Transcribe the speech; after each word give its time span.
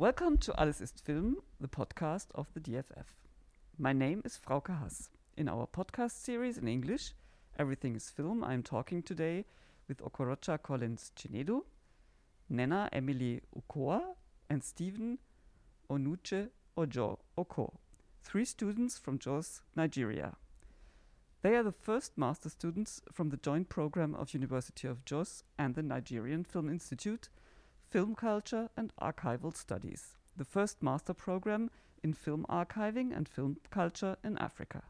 Welcome 0.00 0.38
to 0.38 0.58
Alles 0.58 0.80
ist 0.80 1.04
Film, 1.04 1.42
the 1.60 1.68
podcast 1.68 2.32
of 2.34 2.46
the 2.54 2.60
DFF. 2.60 3.04
My 3.76 3.92
name 3.92 4.22
is 4.24 4.38
Frauke 4.38 4.70
Haas. 4.70 5.10
In 5.36 5.46
our 5.46 5.66
podcast 5.66 6.24
series 6.24 6.56
in 6.56 6.66
English, 6.66 7.12
Everything 7.58 7.94
is 7.94 8.08
Film, 8.08 8.42
I 8.42 8.54
am 8.54 8.62
talking 8.62 9.02
today 9.02 9.44
with 9.88 9.98
Okorocha 9.98 10.56
Collins 10.62 11.12
Chinedu, 11.14 11.64
Nena 12.48 12.88
Emily 12.94 13.42
Ukoa, 13.54 14.00
and 14.48 14.64
Stephen 14.64 15.18
Onuche 15.90 16.48
Ojo 16.78 17.18
Oko, 17.36 17.78
three 18.22 18.46
students 18.46 18.96
from 18.96 19.18
Jos, 19.18 19.60
Nigeria. 19.76 20.34
They 21.42 21.54
are 21.56 21.62
the 21.62 21.72
first 21.72 22.16
master 22.16 22.48
students 22.48 23.02
from 23.12 23.28
the 23.28 23.36
joint 23.36 23.68
program 23.68 24.14
of 24.14 24.32
University 24.32 24.88
of 24.88 25.04
Jos 25.04 25.44
and 25.58 25.74
the 25.74 25.82
Nigerian 25.82 26.44
Film 26.44 26.70
Institute, 26.70 27.28
Film 27.90 28.14
Culture 28.14 28.70
and 28.76 28.92
Archival 29.02 29.56
Studies, 29.56 30.14
the 30.36 30.44
first 30.44 30.80
master 30.80 31.12
program 31.12 31.72
in 32.04 32.12
film 32.12 32.46
archiving 32.48 33.12
and 33.16 33.28
film 33.28 33.56
culture 33.70 34.16
in 34.22 34.38
Africa. 34.38 34.84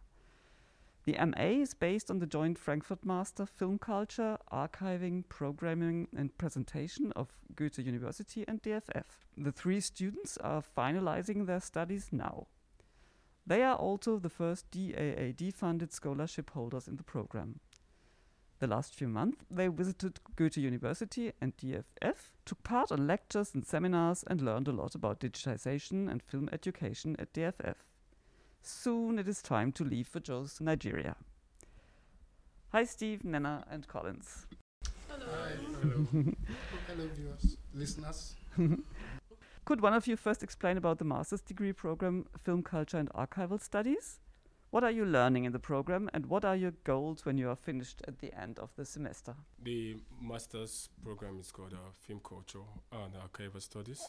The 1.05 1.15
MA 1.15 1.63
is 1.63 1.73
based 1.73 2.11
on 2.11 2.19
the 2.19 2.27
joint 2.27 2.59
Frankfurt 2.59 3.03
Master 3.03 3.47
Film 3.47 3.79
Culture, 3.79 4.37
Archiving, 4.53 5.27
Programming 5.31 6.09
and 6.15 6.37
Presentation 6.37 7.11
of 7.17 7.29
Goethe 7.57 7.79
University 7.79 8.45
and 8.47 8.63
DFF. 8.63 9.07
The 9.35 9.53
three 9.53 9.81
students 9.81 10.37
are 10.37 10.63
finalizing 10.63 11.47
their 11.47 11.61
studies 11.61 12.09
now. 12.13 12.49
They 13.47 13.63
are 13.63 13.77
also 13.77 14.19
the 14.19 14.29
first 14.29 14.71
DAAD 14.71 15.55
funded 15.55 15.95
scholarship 15.95 16.51
holders 16.51 16.87
in 16.87 16.97
the 16.97 17.03
program. 17.03 17.61
The 18.61 18.67
last 18.67 18.95
few 18.95 19.09
months, 19.09 19.43
they 19.51 19.69
visited 19.69 20.21
Goethe 20.37 20.59
University 20.59 21.33
and 21.41 21.57
DFF, 21.57 22.17
took 22.45 22.63
part 22.63 22.93
on 22.93 23.07
lectures 23.07 23.55
and 23.55 23.67
seminars, 23.67 24.23
and 24.27 24.43
learned 24.43 24.69
a 24.69 24.73
lot 24.73 24.95
about 24.95 25.19
digitization 25.21 26.11
and 26.11 26.23
film 26.23 26.51
education 26.53 27.17
at 27.19 27.33
DFF. 27.33 27.77
Soon 28.61 29.19
it 29.19 29.27
is 29.27 29.41
time 29.41 29.73
to 29.73 29.83
leave 29.83 30.09
for 30.09 30.21
Jos, 30.21 30.61
Nigeria. 30.61 31.17
Hi, 32.73 32.85
Steve, 32.85 33.25
Nena, 33.25 33.65
and 33.71 33.89
Collins. 33.89 34.47
Hello. 35.09 35.25
Hi, 35.33 35.53
hello. 35.81 36.07
hello, 36.87 37.09
viewers, 37.17 37.57
listeners. 37.73 38.37
Could 39.65 39.81
one 39.81 39.95
of 39.95 40.07
you 40.07 40.17
first 40.17 40.43
explain 40.43 40.77
about 40.77 40.99
the 40.99 41.07
master's 41.07 41.41
degree 41.41 41.73
program, 41.73 42.27
Film 42.37 42.63
Culture 42.63 42.99
and 42.99 43.09
Archival 43.15 43.59
Studies? 43.59 44.21
What 44.71 44.85
are 44.85 44.91
you 44.93 45.05
learning 45.05 45.47
in 45.47 45.53
the 45.53 45.59
program 45.59 46.09
and 46.15 46.27
what 46.27 46.45
are 46.45 46.55
your 46.55 46.71
goals 46.85 47.25
when 47.25 47.37
you 47.37 47.49
are 47.51 47.57
finished 47.57 48.03
at 48.07 48.21
the 48.21 48.33
end 48.41 48.61
of 48.61 48.71
the 48.77 48.85
semester? 48.85 49.35
The 49.61 49.97
master's 50.23 50.89
program 51.03 51.41
is 51.41 51.51
called 51.51 51.73
uh, 51.73 51.91
Film 52.07 52.21
Culture 52.21 52.63
and 52.93 53.15
Archival 53.15 53.61
Studies. 53.61 54.01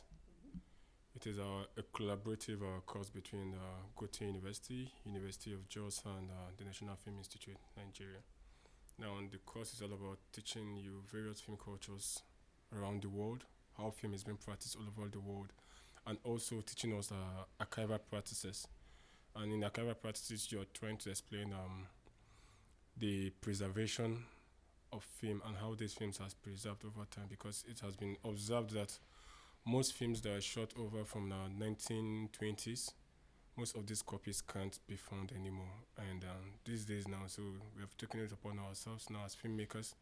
It 1.15 1.25
is 1.25 1.39
uh, 1.39 1.65
a 1.75 1.81
collaborative 1.97 2.61
uh, 2.61 2.79
course 2.85 3.09
between 3.09 3.55
uh, 3.55 3.87
Goethe 3.95 4.21
University, 4.21 4.91
University 5.03 5.51
of 5.51 5.67
Jos, 5.67 6.03
and 6.05 6.29
uh, 6.29 6.51
the 6.59 6.63
National 6.65 6.95
Film 6.95 7.17
Institute, 7.17 7.57
Nigeria. 7.75 8.19
Now, 8.99 9.15
the 9.31 9.39
course 9.39 9.73
is 9.73 9.81
all 9.81 9.93
about 9.93 10.19
teaching 10.31 10.77
you 10.77 11.01
various 11.11 11.41
film 11.41 11.57
cultures 11.57 12.21
around 12.77 13.01
the 13.01 13.09
world, 13.09 13.45
how 13.79 13.89
film 13.89 14.13
is 14.13 14.23
being 14.23 14.37
practiced 14.37 14.75
all 14.75 14.83
over 14.83 15.09
the 15.09 15.19
world, 15.19 15.53
and 16.05 16.19
also 16.23 16.61
teaching 16.61 16.95
us 16.95 17.11
uh, 17.11 17.63
archival 17.65 17.99
practices. 18.11 18.67
And 19.35 19.53
in 19.53 19.61
archival 19.61 19.99
practices, 19.99 20.51
you're 20.51 20.65
trying 20.73 20.97
to 20.97 21.09
explain 21.09 21.53
um, 21.53 21.87
the 22.97 23.29
preservation 23.41 24.23
of 24.93 25.03
film 25.03 25.41
and 25.47 25.55
how 25.57 25.73
these 25.75 25.93
films 25.93 26.17
has 26.17 26.33
preserved 26.33 26.83
over 26.85 27.05
time, 27.09 27.25
because 27.29 27.63
it 27.69 27.79
has 27.79 27.95
been 27.95 28.17
observed 28.25 28.71
that 28.71 28.97
most 29.65 29.93
films 29.93 30.21
that 30.21 30.35
are 30.35 30.41
shot 30.41 30.73
over 30.77 31.05
from 31.05 31.29
the 31.29 31.35
1920s, 31.65 32.91
most 33.57 33.75
of 33.75 33.85
these 33.85 34.01
copies 34.01 34.41
can't 34.41 34.79
be 34.87 34.95
found 34.95 35.31
anymore. 35.31 35.73
And 35.97 36.23
um, 36.23 36.53
these 36.65 36.85
days 36.85 37.07
now, 37.07 37.23
so 37.27 37.41
we 37.75 37.81
have 37.81 37.95
taken 37.97 38.21
it 38.21 38.31
upon 38.31 38.59
ourselves 38.59 39.09
now 39.09 39.23
as 39.25 39.35
filmmakers, 39.35 39.93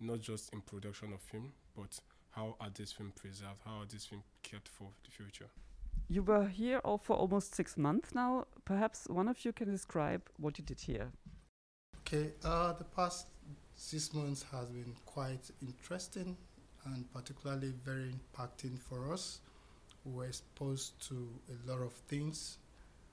not 0.00 0.20
just 0.20 0.52
in 0.52 0.60
production 0.60 1.12
of 1.12 1.20
film, 1.20 1.52
but 1.76 1.98
how 2.30 2.56
are 2.60 2.70
these 2.74 2.92
films 2.92 3.12
preserved? 3.14 3.60
How 3.64 3.80
are 3.82 3.86
these 3.86 4.04
films 4.04 4.24
kept 4.42 4.68
for 4.68 4.88
the 5.04 5.10
future? 5.10 5.48
You 6.08 6.22
were 6.22 6.46
here 6.46 6.78
all 6.84 6.98
for 6.98 7.16
almost 7.16 7.54
six 7.54 7.76
months 7.76 8.14
now. 8.14 8.46
Perhaps 8.64 9.06
one 9.08 9.28
of 9.28 9.44
you 9.44 9.52
can 9.52 9.70
describe 9.70 10.22
what 10.38 10.58
you 10.58 10.64
did 10.64 10.80
here. 10.80 11.10
Okay, 12.00 12.32
uh, 12.44 12.72
the 12.74 12.84
past 12.84 13.26
six 13.74 14.12
months 14.12 14.44
has 14.52 14.68
been 14.68 14.94
quite 15.06 15.50
interesting 15.62 16.36
and 16.84 17.10
particularly 17.12 17.72
very 17.84 18.12
impacting 18.12 18.78
for 18.78 19.12
us. 19.12 19.40
We 20.04 20.12
were 20.12 20.26
exposed 20.26 21.00
to 21.08 21.28
a 21.48 21.70
lot 21.70 21.80
of 21.80 21.92
things. 22.08 22.58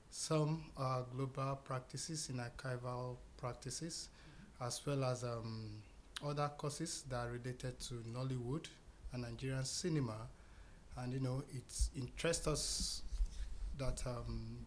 Some 0.09 0.65
are 0.75 1.05
global 1.15 1.55
practices 1.63 2.29
in 2.29 2.37
archival 2.37 3.15
practices, 3.37 4.09
mm-hmm. 4.09 4.67
as 4.67 4.85
well 4.85 5.05
as 5.05 5.23
um, 5.23 5.81
other 6.25 6.51
courses 6.57 7.05
that 7.09 7.15
are 7.15 7.31
related 7.31 7.79
to 7.79 8.03
Nollywood 8.13 8.65
and 9.13 9.23
Nigerian 9.23 9.63
cinema. 9.63 10.27
And 10.97 11.13
you 11.13 11.19
know, 11.19 11.43
it 11.53 11.63
interests 11.95 12.47
us 12.47 13.01
that 13.77 14.03
um, 14.05 14.65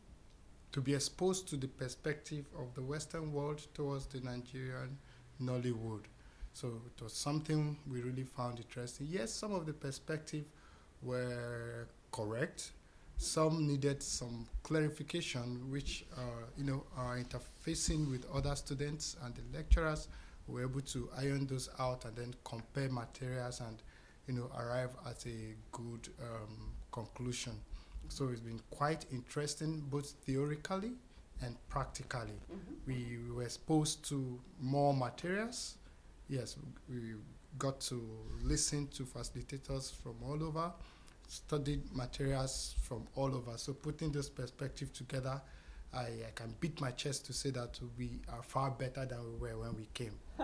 to 0.72 0.80
be 0.80 0.94
exposed 0.94 1.48
to 1.48 1.56
the 1.56 1.68
perspective 1.68 2.46
of 2.58 2.74
the 2.74 2.82
Western 2.82 3.32
world 3.32 3.66
towards 3.74 4.06
the 4.06 4.20
Nigerian 4.20 4.98
Nollywood. 5.40 6.04
So 6.52 6.80
it 6.86 7.02
was 7.02 7.12
something 7.12 7.76
we 7.90 8.00
really 8.00 8.24
found 8.24 8.58
interesting. 8.58 9.06
Yes, 9.10 9.32
some 9.32 9.52
of 9.52 9.66
the 9.66 9.72
perspective 9.72 10.44
were 11.02 11.88
correct. 12.12 12.72
Some 13.16 13.66
needed 13.66 14.02
some 14.02 14.46
clarification, 14.62 15.70
which 15.70 16.04
uh, 16.16 16.46
you 16.56 16.64
know 16.64 16.84
are 16.96 17.18
interfacing 17.18 18.10
with 18.10 18.26
other 18.34 18.56
students 18.56 19.16
and 19.22 19.34
the 19.34 19.56
lecturers 19.56 20.08
were 20.48 20.62
able 20.62 20.80
to 20.80 21.08
iron 21.16 21.46
those 21.46 21.68
out 21.78 22.04
and 22.04 22.16
then 22.16 22.34
compare 22.44 22.88
materials 22.90 23.60
and 23.60 23.82
you 24.26 24.34
know 24.34 24.50
arrive 24.58 24.90
at 25.06 25.24
a 25.26 25.54
good 25.72 26.08
um, 26.20 26.72
conclusion. 26.92 27.52
So 28.08 28.28
it's 28.28 28.40
been 28.40 28.60
quite 28.70 29.06
interesting, 29.12 29.82
both 29.90 30.10
theoretically 30.26 30.92
and 31.42 31.56
practically. 31.68 32.38
Mm-hmm. 32.52 32.74
We, 32.86 33.18
we 33.26 33.30
were 33.34 33.42
exposed 33.44 34.06
to 34.10 34.38
more 34.60 34.94
materials 34.94 35.76
yes, 36.28 36.56
we 36.88 37.14
got 37.58 37.80
to 37.80 38.02
listen 38.42 38.86
to 38.88 39.04
facilitators 39.04 39.92
from 39.92 40.16
all 40.24 40.42
over, 40.42 40.72
studied 41.28 41.82
materials 41.94 42.74
from 42.82 43.06
all 43.14 43.34
over. 43.34 43.56
So 43.56 43.72
putting 43.72 44.12
this 44.12 44.28
perspective 44.28 44.92
together, 44.92 45.40
I, 45.92 46.00
I 46.00 46.30
can 46.34 46.54
beat 46.60 46.80
my 46.80 46.90
chest 46.90 47.26
to 47.26 47.32
say 47.32 47.50
that 47.50 47.78
we 47.96 48.20
are 48.32 48.42
far 48.42 48.70
better 48.70 49.06
than 49.06 49.20
we 49.24 49.48
were 49.48 49.58
when 49.58 49.76
we 49.76 49.88
came. 49.94 50.14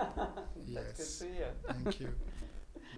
yes. 0.66 1.18
good 1.18 1.28
to 1.28 1.34
hear. 1.34 1.52
Thank 1.66 2.00
you. 2.00 2.14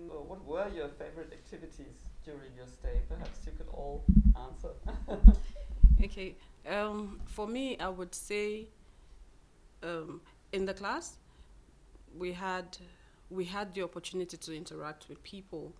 What 0.08 0.44
were 0.44 0.68
your 0.74 0.88
favorite 0.88 1.32
activities 1.32 2.04
during 2.24 2.54
your 2.56 2.66
stay? 2.66 3.00
Perhaps 3.08 3.40
you 3.46 3.52
could 3.52 3.68
all 3.68 4.04
answer. 4.46 4.70
okay. 6.04 6.36
Um, 6.68 7.20
for 7.26 7.46
me, 7.46 7.78
I 7.78 7.88
would 7.88 8.14
say 8.14 8.68
um, 9.82 10.20
in 10.52 10.64
the 10.64 10.74
class, 10.74 11.16
we 12.16 12.32
had 12.32 12.76
we 13.30 13.44
had 13.44 13.74
the 13.74 13.82
opportunity 13.82 14.36
to 14.36 14.56
interact 14.56 15.08
with 15.08 15.22
people, 15.22 15.72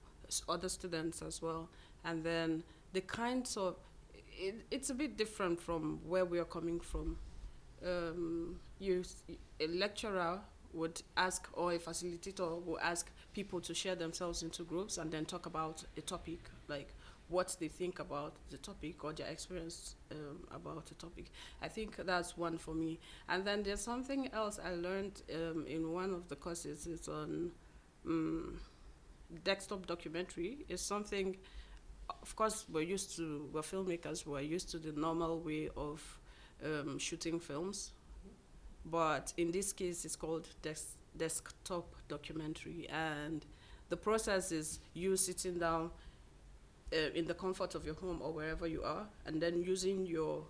other 0.48 0.68
students 0.68 1.20
as 1.22 1.42
well, 1.42 1.68
and 2.04 2.24
then 2.24 2.62
the 2.92 3.00
kinds 3.03 3.56
of 3.56 3.76
it, 4.15 4.65
it's 4.70 4.91
a 4.91 4.94
bit 4.94 5.16
different 5.16 5.60
from 5.60 6.00
where 6.06 6.24
we 6.24 6.38
are 6.38 6.44
coming 6.44 6.80
from. 6.80 7.18
Um, 7.84 8.60
you, 8.78 9.03
a 9.60 9.66
lecturer 9.66 10.41
would 10.72 11.03
ask, 11.16 11.48
or 11.53 11.72
a 11.72 11.78
facilitator 11.78 12.65
will 12.65 12.78
ask 12.80 13.10
people 13.32 13.60
to 13.60 13.74
share 13.74 13.94
themselves 13.94 14.42
into 14.42 14.62
groups 14.62 14.98
and 14.98 15.10
then 15.10 15.24
talk 15.24 15.46
about 15.46 15.84
a 15.96 16.00
topic 16.00 16.38
like 16.68 16.94
what 17.32 17.56
they 17.58 17.68
think 17.68 17.98
about 17.98 18.34
the 18.50 18.58
topic 18.58 19.02
or 19.04 19.12
their 19.12 19.26
experience 19.28 19.96
um, 20.10 20.40
about 20.54 20.86
the 20.86 20.94
topic. 20.94 21.30
I 21.62 21.68
think 21.68 21.96
that's 21.96 22.36
one 22.36 22.58
for 22.58 22.74
me. 22.74 23.00
And 23.28 23.44
then 23.44 23.62
there's 23.62 23.80
something 23.80 24.28
else 24.32 24.60
I 24.62 24.74
learned 24.74 25.22
um, 25.34 25.64
in 25.66 25.92
one 25.92 26.12
of 26.12 26.28
the 26.28 26.36
courses. 26.36 26.86
It's 26.86 27.08
on 27.08 27.50
um, 28.06 28.60
desktop 29.44 29.86
documentary. 29.86 30.58
It's 30.68 30.82
something, 30.82 31.36
of 32.22 32.36
course, 32.36 32.66
we're 32.70 32.82
used 32.82 33.16
to, 33.16 33.48
we're 33.52 33.62
filmmakers, 33.62 34.26
we're 34.26 34.40
used 34.40 34.70
to 34.72 34.78
the 34.78 34.92
normal 34.92 35.40
way 35.40 35.70
of 35.74 36.02
um, 36.64 36.98
shooting 36.98 37.40
films. 37.40 37.92
But 38.84 39.32
in 39.36 39.52
this 39.52 39.72
case, 39.72 40.04
it's 40.04 40.16
called 40.16 40.48
des- 40.60 40.96
desktop 41.16 41.94
documentary. 42.09 42.88
And 42.91 43.44
the 43.88 43.97
process 43.97 44.53
is 44.53 44.80
you 44.94 45.16
sitting 45.16 45.59
down 45.59 45.91
uh, 46.92 47.10
in 47.14 47.26
the 47.26 47.34
comfort 47.34 47.74
of 47.74 47.84
your 47.84 47.94
home 47.94 48.20
or 48.22 48.32
wherever 48.32 48.66
you 48.66 48.82
are, 48.82 49.06
and 49.26 49.41
then 49.41 49.62
using 49.62 50.06
your 50.06 50.44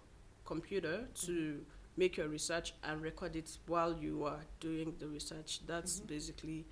computer 0.44 1.06
to 1.26 1.60
make 1.96 2.16
your 2.16 2.28
research 2.28 2.74
and 2.84 3.02
record 3.02 3.36
it 3.36 3.58
while 3.66 3.96
you 3.96 4.24
are 4.24 4.40
doing 4.60 4.94
the 4.98 5.06
research. 5.06 5.60
That's 5.66 5.98
mm-hmm. 5.98 6.06
basically 6.06 6.64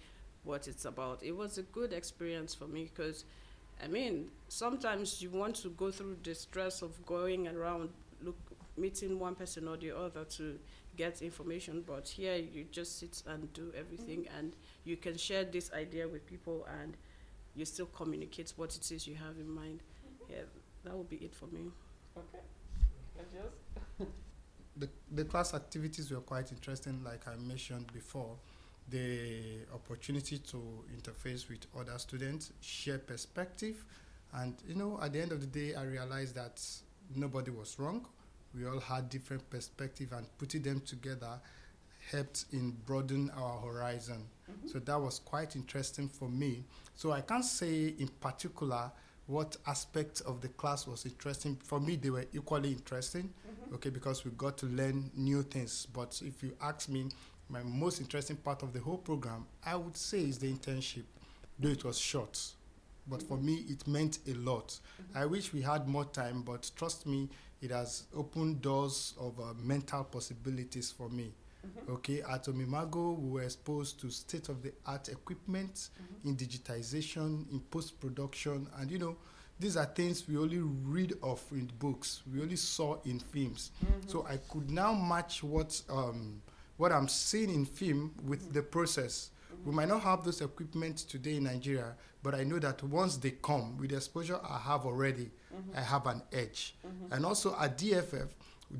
what 0.45 0.67
it's 0.67 0.87
about. 0.87 1.23
It 1.23 1.37
was 1.37 1.59
a 1.59 1.63
good 1.63 1.93
experience 1.93 2.55
for 2.55 2.67
me 2.67 2.91
because 2.95 3.25
I 3.83 3.89
mean, 3.89 4.29
sometimes 4.49 5.23
you 5.23 5.31
want 5.31 5.57
to 5.57 5.71
go 5.71 5.91
through 5.91 6.19
the 6.23 6.35
stress 6.35 6.83
of 6.83 7.05
going 7.07 7.49
around, 7.49 7.91
look, 8.23 8.37
meeting 8.77 9.19
one 9.19 9.35
person 9.35 9.69
or 9.69 9.77
the 9.77 9.97
other 9.97 10.25
to 10.25 10.59
get 10.97 11.23
information, 11.23 11.83
but 11.87 12.09
here 12.09 12.37
you 12.37 12.65
just 12.71 12.99
sit 12.99 13.23
and 13.27 13.53
do 13.53 13.73
everything, 13.77 14.23
mm. 14.23 14.39
and 14.39 14.57
you 14.85 14.97
can 14.97 15.17
share 15.17 15.45
this 15.45 15.73
idea 15.73 16.07
with 16.07 16.27
people, 16.27 16.67
and 16.83 16.97
you 17.55 17.65
still 17.65 17.87
communicate 17.87 18.53
what 18.57 18.75
it 18.77 18.91
is 18.91 19.07
you 19.07 19.15
have 19.15 19.37
in 19.39 19.51
mind. 19.51 19.83
Mm-hmm. 19.83 20.33
Yeah, 20.33 20.43
that 20.85 20.97
would 20.97 21.09
be 21.09 21.17
it 21.17 21.35
for 21.35 21.47
me. 21.47 21.71
Okay. 22.17 22.45
And 23.99 24.09
the, 24.77 24.89
the 25.13 25.25
class 25.25 25.55
activities 25.55 26.11
were 26.11 26.21
quite 26.21 26.53
interesting, 26.53 27.03
like 27.05 27.27
I 27.29 27.37
mentioned 27.37 27.93
before. 27.93 28.37
The 28.89 29.61
opportunity 29.73 30.39
to 30.39 30.85
interface 30.97 31.49
with 31.49 31.67
other 31.79 31.97
students, 31.99 32.53
share 32.61 32.99
perspective, 32.99 33.85
and 34.33 34.55
you 34.67 34.75
know, 34.75 34.99
at 35.03 35.13
the 35.13 35.21
end 35.21 35.33
of 35.33 35.41
the 35.41 35.47
day, 35.47 35.75
I 35.75 35.85
realized 35.85 36.35
that 36.37 36.61
nobody 37.15 37.51
was 37.51 37.79
wrong. 37.79 38.07
We 38.55 38.67
all 38.67 38.81
had 38.81 39.09
different 39.09 39.49
perspective, 39.51 40.13
and 40.13 40.27
putting 40.39 40.63
them 40.63 40.81
together 40.81 41.41
helped 42.11 42.47
in 42.53 42.77
broaden 42.87 43.31
our 43.37 43.59
horizon. 43.61 44.25
Mm-hmm. 44.51 44.69
So 44.69 44.79
that 44.81 45.01
was 45.01 45.21
quite 45.21 45.55
interesting 45.57 46.09
for 46.09 46.29
me. 46.29 46.65
So 46.95 47.13
I 47.13 47.21
can't 47.21 47.45
say 47.45 47.95
in 47.99 48.09
particular 48.21 48.91
what 49.27 49.57
aspect 49.67 50.23
of 50.27 50.41
the 50.41 50.49
class 50.49 50.87
was 50.87 51.07
interesting. 51.07 51.57
For 51.63 51.79
me, 51.79 51.97
they 51.97 52.11
were 52.11 52.25
equally 52.33 52.73
interesting, 52.73 53.25
mm-hmm. 53.25 53.75
okay, 53.77 53.91
because 53.91 54.25
we 54.25 54.33
got 54.33 54.59
to 54.59 54.67
learn 54.67 55.11
new 55.17 55.43
things. 55.43 55.87
But 55.93 56.21
if 56.25 56.43
you 56.43 56.57
ask 56.61 56.89
me, 56.89 57.09
my 57.49 57.63
most 57.63 58.01
interesting 58.01 58.37
part 58.37 58.63
of 58.63 58.73
the 58.73 58.81
whole 58.81 58.99
program, 58.99 59.47
I 59.65 59.77
would 59.77 59.97
say 59.97 60.21
is 60.21 60.39
the 60.39 60.53
internship, 60.53 61.05
though 61.59 61.69
it 61.69 61.85
was 61.85 61.99
short. 61.99 62.41
But 63.07 63.23
for 63.23 63.37
mm-hmm. 63.37 63.47
me, 63.47 63.65
it 63.69 63.87
meant 63.87 64.19
a 64.29 64.35
lot. 64.35 64.79
I 65.15 65.27
wish 65.27 65.53
we 65.53 65.63
had 65.63 65.89
more 65.89 66.05
time, 66.05 66.43
but 66.43 66.71
trust 66.77 67.07
me, 67.07 67.29
it 67.63 67.71
has 67.71 68.05
opened 68.17 68.63
doors 68.63 69.15
of 69.21 69.39
uh, 69.39 69.53
mental 69.63 70.05
possibilities 70.05 70.91
for 70.91 71.09
me. 71.09 71.33
Okay, 71.91 72.23
at 72.23 72.45
Omnimago, 72.47 73.19
we 73.19 73.31
were 73.33 73.43
exposed 73.43 74.01
to 74.01 74.11
state 74.11 74.49
of 74.49 74.63
the 74.63 74.73
art 74.87 75.09
equipment 75.11 75.91
in 76.25 76.35
digitization, 76.35 77.51
in 77.53 77.61
post 77.71 78.01
production, 78.01 78.67
and 78.79 78.91
you 78.91 78.99
know, 78.99 79.17
these 79.59 79.77
are 79.77 79.85
things 79.85 80.27
we 80.27 80.39
only 80.39 80.59
read 80.59 81.13
of 81.23 81.43
in 81.53 81.71
books, 81.79 82.23
we 82.33 82.41
only 82.41 82.57
saw 82.57 82.97
in 83.05 83.19
films. 83.19 83.73
So 84.07 84.27
I 84.27 84.39
could 84.39 84.71
now 84.71 84.95
match 84.95 85.43
what 85.43 85.81
um, 85.91 86.41
what 86.79 86.93
I'm 86.93 87.09
seeing 87.09 87.51
in 87.51 87.67
film 87.67 88.15
with 88.25 88.55
the 88.55 88.63
process. 88.63 89.31
We 89.67 89.73
might 89.73 89.89
not 89.89 90.01
have 90.03 90.25
those 90.25 90.41
equipment 90.41 90.97
today 90.97 91.37
in 91.37 91.45
Nigeria, 91.45 91.95
but 92.23 92.35
I 92.35 92.45
know 92.45 92.59
that 92.59 92.83
once 92.83 93.17
they 93.17 93.31
come 93.31 93.77
with 93.79 93.91
the 93.91 93.97
exposure 93.97 94.39
I 94.45 94.59
have 94.59 94.85
already, 94.85 95.31
mm-hmm. 95.55 95.77
I 95.77 95.81
have 95.81 96.07
an 96.07 96.23
edge. 96.33 96.75
Mm-hmm. 96.87 97.13
And 97.15 97.25
also 97.27 97.57
at 97.59 97.79
DFF, 97.79 98.29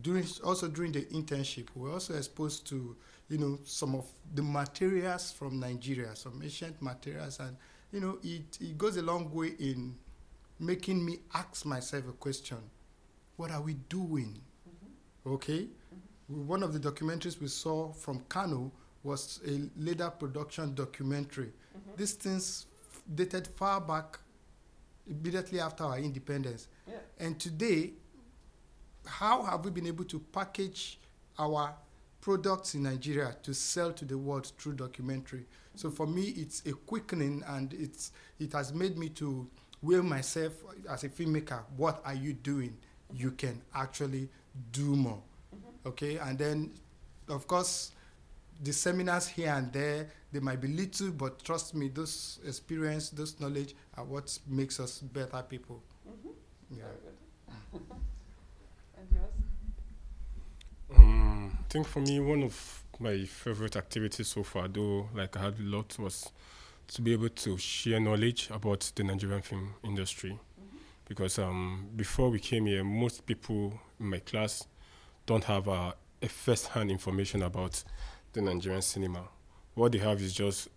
during 0.03 0.27
also 0.45 0.69
during 0.69 0.93
the 0.93 1.03
internship, 1.07 1.69
we 1.75 1.83
were 1.83 1.93
also 1.93 2.15
exposed 2.17 2.67
to 2.69 2.97
you 3.29 3.39
know 3.39 3.59
some 3.65 3.95
of 3.95 4.07
the 4.35 4.43
materials 4.43 5.33
from 5.33 5.59
Nigeria, 5.59 6.15
some 6.15 6.41
ancient 6.43 6.81
materials, 6.81 7.41
and 7.41 7.57
you 7.93 8.01
know 8.01 8.19
it, 8.23 8.59
it 8.61 8.79
goes 8.79 8.97
a 8.97 9.03
long 9.03 9.33
way 9.33 9.53
in 9.59 9.97
making 10.59 11.05
me 11.05 11.19
ask 11.35 11.65
myself 11.67 12.09
a 12.09 12.13
question: 12.13 12.59
What 13.37 13.51
are 13.51 13.63
we 13.63 13.75
doing? 13.89 14.39
Mm-hmm. 14.69 15.33
Okay, 15.35 15.67
one 16.29 16.63
of 16.63 16.73
the 16.73 16.79
documentaries 16.79 17.41
we 17.41 17.49
saw 17.49 17.93
from 17.93 18.21
Kano 18.29 18.71
was 19.03 19.41
a 19.49 19.69
later 19.77 20.11
production 20.11 20.75
documentary. 20.75 21.53
These 21.97 22.13
things 22.13 22.67
dated 23.15 23.47
far 23.49 23.81
back, 23.81 24.19
immediately 25.09 25.61
after 25.61 25.85
our 25.85 25.99
independence. 25.99 26.69
Yeah. 26.87 26.95
And 27.19 27.39
today, 27.39 27.93
how 29.07 29.43
have 29.43 29.65
we 29.65 29.71
been 29.71 29.87
able 29.87 30.05
to 30.05 30.19
package 30.19 30.99
our 31.39 31.75
products 32.21 32.75
in 32.75 32.83
Nigeria 32.83 33.35
to 33.43 33.55
sell 33.55 33.93
to 33.93 34.05
the 34.05 34.17
world 34.17 34.53
through 34.59 34.75
documentary? 34.75 35.47
So 35.75 35.91
for 35.91 36.07
me, 36.07 36.35
it's 36.37 36.63
a 36.67 36.73
quickening, 36.73 37.43
and 37.47 37.73
it's 37.73 38.13
it 38.39 38.53
has 38.53 38.73
made 38.73 38.99
me 38.99 39.09
to 39.11 39.49
weigh 39.83 40.01
myself 40.01 40.53
as 40.89 41.05
a 41.05 41.09
filmmaker. 41.09 41.63
What 41.77 42.03
are 42.05 42.15
you 42.15 42.35
doing? 42.35 42.77
You 43.13 43.31
can 43.33 43.63
actually 43.75 44.29
do 44.73 44.95
more. 44.97 45.23
Mm-hmm. 45.55 45.89
Okay, 45.89 46.17
and 46.19 46.39
then, 46.39 46.73
of 47.29 47.47
course, 47.47 47.93
the 48.63 48.73
seminars 48.73 49.29
here 49.29 49.53
and 49.53 49.73
there 49.73 50.09
they 50.33 50.41
might 50.41 50.61
be 50.61 50.69
little, 50.69 51.11
but 51.11 51.43
trust 51.43 51.75
me, 51.75 51.89
those 51.89 52.39
experience, 52.47 53.11
those 53.11 53.41
knowledge 53.41 53.75
are 53.97 54.05
what 54.05 54.39
makes 54.47 54.79
us 54.79 55.01
better 55.01 55.43
people. 55.49 55.83
Yeah. 56.71 56.83
Very 56.83 56.95
good. 57.73 57.81
and 58.97 59.09
yours? 59.13 59.31
Um, 60.97 61.59
I 61.59 61.73
think 61.73 61.89
for 61.89 62.01
me, 62.01 62.21
one 62.21 62.45
of 62.45 62.85
my 63.01 63.25
favorite 63.25 63.77
activities 63.77 64.29
so 64.29 64.45
far, 64.45 64.69
though, 64.69 65.09
like 65.15 65.37
I 65.37 65.41
had 65.41 65.59
a 65.59 65.63
lot, 65.63 65.99
was 65.99 66.31
to 66.89 67.03
be 67.03 67.13
able 67.13 67.31
to 67.31 67.59
share 67.59 67.99
knowledge 67.99 68.51
about 68.51 68.93
the 68.95 69.03
Nigerian 69.03 69.43
film 69.43 69.75
industry. 69.83 70.39
Because 71.09 71.41
um, 71.41 71.89
before 71.97 72.31
we 72.31 72.39
came 72.39 72.67
here, 72.67 72.85
most 72.85 73.27
people 73.27 73.81
in 73.99 74.07
my 74.11 74.21
class 74.21 74.69
don't 75.27 75.43
have 75.45 75.69
uh, 75.69 75.93
a 76.23 76.29
first-hand 76.29 76.89
information 76.91 77.43
about 77.43 77.83
the 78.33 78.41
Nigerian 78.41 78.83
cinema. 78.83 79.29
What 79.75 79.93
they 79.93 79.99
have 79.99 80.21
is 80.21 80.33
just 80.33 80.69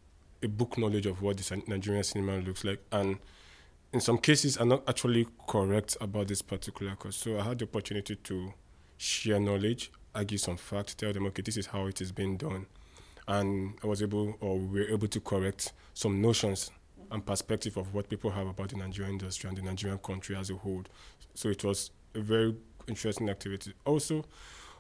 a 0.42 0.48
book 0.48 0.78
knowledge 0.78 1.06
of 1.06 1.22
what 1.22 1.38
the 1.38 1.64
Nigerian 1.68 2.04
cinema 2.04 2.38
looks 2.38 2.64
like, 2.64 2.80
and 2.92 3.18
in 3.94 4.02
some 4.02 4.18
cases, 4.18 4.58
are 4.58 4.66
not 4.66 4.84
actually 4.90 5.28
correct 5.48 5.98
about 6.02 6.28
this 6.28 6.42
particular 6.42 6.96
course. 6.96 7.16
So 7.16 7.40
I 7.40 7.44
had 7.44 7.60
the 7.60 7.66
opportunity 7.66 8.16
to 8.16 8.54
share 8.98 9.40
knowledge, 9.40 9.92
argue 10.16 10.38
some 10.40 10.58
facts, 10.58 10.96
tell 10.96 11.14
them, 11.14 11.28
okay, 11.28 11.44
this 11.44 11.58
is 11.58 11.68
how 11.68 11.86
it 11.86 12.02
is 12.02 12.12
being 12.12 12.38
done. 12.38 12.66
And 13.28 13.76
I 13.84 13.88
was 13.88 14.02
able, 14.02 14.36
or 14.42 14.58
we 14.58 14.82
were 14.82 14.88
able 14.88 15.08
to 15.08 15.20
correct 15.20 15.74
some 15.94 16.22
notions 16.22 16.72
and 17.12 17.24
perspective 17.24 17.78
of 17.78 17.94
what 17.94 18.10
people 18.10 18.32
have 18.32 18.48
about 18.48 18.70
the 18.70 18.78
Nigerian 18.78 19.14
industry 19.14 19.48
and 19.48 19.58
the 19.58 19.62
Nigerian 19.62 20.00
country 20.00 20.36
as 20.36 20.50
a 20.50 20.56
whole. 20.56 20.84
So 21.36 21.50
it 21.50 21.64
was 21.64 21.92
a 22.16 22.20
very 22.20 22.56
interesting 22.88 23.30
activity. 23.30 23.74
Also, 23.86 24.26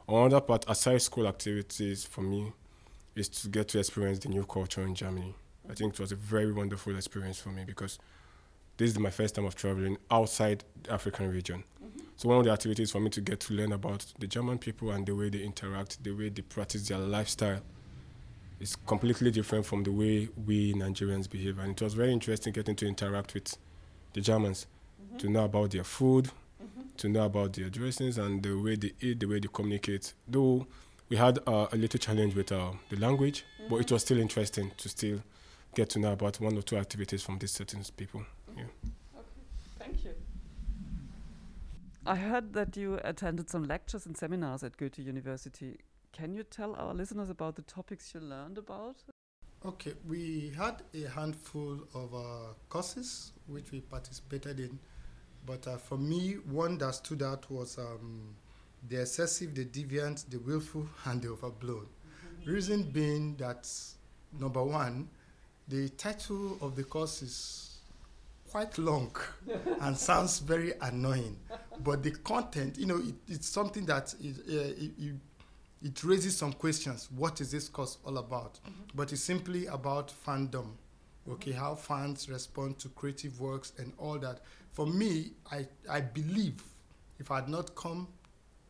on 0.07 0.25
another 0.25 0.41
part, 0.41 0.65
aside 0.67 1.01
school 1.01 1.27
activities 1.27 2.03
for 2.03 2.21
me, 2.21 2.51
is 3.15 3.29
to 3.29 3.49
get 3.49 3.67
to 3.69 3.79
experience 3.79 4.19
the 4.19 4.29
new 4.29 4.45
culture 4.45 4.81
in 4.81 4.95
Germany. 4.95 5.35
I 5.69 5.73
think 5.73 5.93
it 5.93 5.99
was 5.99 6.11
a 6.11 6.15
very 6.15 6.51
wonderful 6.51 6.95
experience 6.95 7.39
for 7.39 7.49
me 7.49 7.63
because 7.65 7.99
this 8.77 8.89
is 8.89 8.99
my 8.99 9.09
first 9.09 9.35
time 9.35 9.45
of 9.45 9.55
traveling 9.55 9.97
outside 10.09 10.63
the 10.83 10.91
African 10.91 11.31
region. 11.31 11.63
Mm-hmm. 11.83 11.99
So 12.17 12.29
one 12.29 12.39
of 12.39 12.45
the 12.45 12.51
activities 12.51 12.91
for 12.91 12.99
me 12.99 13.09
to 13.11 13.21
get 13.21 13.39
to 13.41 13.53
learn 13.53 13.71
about 13.71 14.05
the 14.19 14.27
German 14.27 14.57
people 14.57 14.91
and 14.91 15.05
the 15.05 15.15
way 15.15 15.29
they 15.29 15.43
interact, 15.43 16.03
the 16.03 16.11
way 16.11 16.29
they 16.29 16.41
practice 16.41 16.87
their 16.87 16.97
lifestyle, 16.97 17.61
is 18.59 18.75
completely 18.75 19.29
different 19.31 19.65
from 19.65 19.83
the 19.83 19.91
way 19.91 20.29
we 20.45 20.73
Nigerians 20.73 21.29
behave. 21.29 21.59
And 21.59 21.71
it 21.71 21.81
was 21.81 21.93
very 21.93 22.11
interesting 22.11 22.53
getting 22.53 22.75
to 22.77 22.87
interact 22.87 23.33
with 23.33 23.55
the 24.13 24.21
Germans, 24.21 24.67
mm-hmm. 25.01 25.17
to 25.17 25.29
know 25.29 25.45
about 25.45 25.71
their 25.71 25.83
food, 25.83 26.25
mm-hmm. 26.25 26.81
to 26.97 27.09
know 27.09 27.25
about 27.25 27.53
their 27.53 27.69
dressings 27.69 28.17
and 28.17 28.41
the 28.41 28.53
way 28.53 28.75
they 28.75 28.93
eat, 29.01 29.19
the 29.19 29.27
way 29.27 29.39
they 29.39 29.49
communicate. 29.51 30.13
Though 30.27 30.67
we 31.13 31.17
had 31.17 31.37
uh, 31.45 31.67
a 31.71 31.75
little 31.75 31.99
challenge 31.99 32.33
with 32.33 32.51
uh, 32.51 32.71
the 32.89 32.95
language, 32.95 33.45
but 33.69 33.75
it 33.75 33.91
was 33.91 34.01
still 34.01 34.17
interesting 34.17 34.71
to 34.77 34.89
still 34.89 35.19
get 35.75 35.87
to 35.87 35.99
know 35.99 36.13
about 36.13 36.39
one 36.39 36.57
or 36.57 36.63
two 36.63 36.75
activities 36.75 37.21
from 37.21 37.37
these 37.37 37.51
certain 37.51 37.83
people. 37.95 38.23
Yeah. 38.57 38.63
Thank 39.77 40.05
you. 40.05 40.15
I 42.07 42.15
heard 42.15 42.53
that 42.53 42.75
you 42.75 42.99
attended 43.03 43.47
some 43.47 43.65
lectures 43.65 44.07
and 44.07 44.17
seminars 44.17 44.63
at 44.63 44.75
Goethe 44.75 44.97
University. 44.97 45.77
Can 46.13 46.33
you 46.33 46.41
tell 46.41 46.73
our 46.77 46.95
listeners 46.95 47.29
about 47.29 47.57
the 47.57 47.61
topics 47.61 48.11
you 48.15 48.19
learned 48.19 48.57
about? 48.57 48.95
Okay, 49.63 49.93
we 50.07 50.51
had 50.57 50.81
a 50.95 51.07
handful 51.09 51.77
of 51.93 52.15
uh, 52.15 52.53
courses 52.69 53.33
which 53.45 53.71
we 53.71 53.81
participated 53.81 54.59
in, 54.59 54.79
but 55.45 55.67
uh, 55.67 55.77
for 55.77 55.99
me, 55.99 56.37
one 56.49 56.79
that 56.79 56.95
stood 56.95 57.21
out 57.21 57.51
was 57.51 57.77
um, 57.77 58.35
the 58.89 59.01
excessive, 59.01 59.55
the 59.55 59.65
deviant, 59.65 60.29
the 60.29 60.37
willful, 60.37 60.87
and 61.05 61.21
the 61.21 61.29
overblown. 61.29 61.87
Reason 62.45 62.83
being 62.83 63.35
that 63.37 63.69
number 64.37 64.63
one, 64.63 65.07
the 65.67 65.89
title 65.89 66.57
of 66.61 66.75
the 66.75 66.83
course 66.83 67.21
is 67.21 67.77
quite 68.49 68.77
long 68.77 69.15
and 69.81 69.97
sounds 69.97 70.39
very 70.39 70.73
annoying, 70.81 71.37
but 71.83 72.03
the 72.03 72.11
content, 72.11 72.77
you 72.77 72.85
know, 72.85 72.97
it, 72.97 73.15
it's 73.27 73.47
something 73.47 73.85
that 73.85 74.13
is, 74.21 74.39
uh, 74.39 74.73
it, 74.77 74.91
it, 74.99 75.15
it 75.83 76.03
raises 76.03 76.37
some 76.37 76.53
questions. 76.53 77.09
What 77.15 77.41
is 77.41 77.51
this 77.51 77.69
course 77.69 77.97
all 78.05 78.17
about? 78.17 78.59
But 78.93 79.11
it's 79.11 79.21
simply 79.21 79.65
about 79.67 80.13
fandom. 80.25 80.67
Okay, 81.29 81.51
how 81.51 81.75
fans 81.75 82.29
respond 82.29 82.77
to 82.79 82.89
creative 82.89 83.39
works 83.39 83.71
and 83.77 83.93
all 83.97 84.19
that. 84.19 84.41
For 84.73 84.85
me, 84.85 85.31
I, 85.51 85.65
I 85.89 86.01
believe 86.01 86.61
if 87.19 87.31
I 87.31 87.35
had 87.35 87.49
not 87.49 87.73
come 87.75 88.07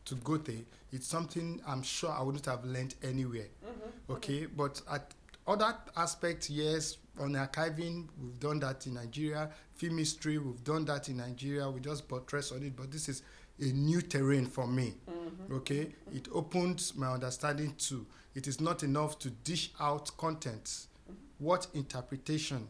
to 0.06 0.14
Goethe, 0.16 0.64
it's 0.92 1.06
something 1.06 1.60
I'm 1.66 1.82
sure 1.82 2.10
I 2.10 2.22
wouldn't 2.22 2.46
have 2.46 2.64
learned 2.64 2.94
anywhere. 3.02 3.48
Mm-hmm. 3.64 4.12
Okay, 4.12 4.46
but 4.46 4.80
at 4.90 5.14
other 5.46 5.74
aspects, 5.96 6.50
yes, 6.50 6.96
on 7.18 7.32
archiving, 7.32 8.08
we've 8.20 8.38
done 8.40 8.60
that 8.60 8.86
in 8.86 8.94
Nigeria. 8.94 9.50
Film 9.74 9.98
history, 9.98 10.38
we've 10.38 10.62
done 10.64 10.84
that 10.86 11.08
in 11.08 11.18
Nigeria. 11.18 11.70
We 11.70 11.80
just 11.80 12.08
buttress 12.08 12.52
on 12.52 12.62
it, 12.62 12.76
but 12.76 12.90
this 12.90 13.08
is 13.08 13.22
a 13.60 13.66
new 13.66 14.00
terrain 14.02 14.46
for 14.46 14.66
me. 14.66 14.94
Mm-hmm. 15.10 15.54
Okay, 15.54 15.94
it 16.12 16.28
opens 16.32 16.94
my 16.96 17.08
understanding 17.08 17.74
to. 17.78 18.06
It 18.34 18.46
is 18.48 18.60
not 18.60 18.82
enough 18.82 19.18
to 19.20 19.30
dish 19.30 19.70
out 19.80 20.16
content. 20.16 20.64
Mm-hmm. 20.64 21.14
What 21.38 21.66
interpretation 21.74 22.66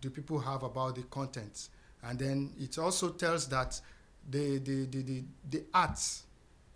do 0.00 0.10
people 0.10 0.38
have 0.38 0.62
about 0.62 0.94
the 0.94 1.02
content? 1.04 1.68
And 2.02 2.18
then 2.18 2.52
it 2.58 2.78
also 2.78 3.10
tells 3.10 3.48
that 3.48 3.80
the 4.28 4.58
the 4.58 4.86
the 4.86 5.02
the, 5.02 5.24
the 5.50 5.62
arts 5.74 6.24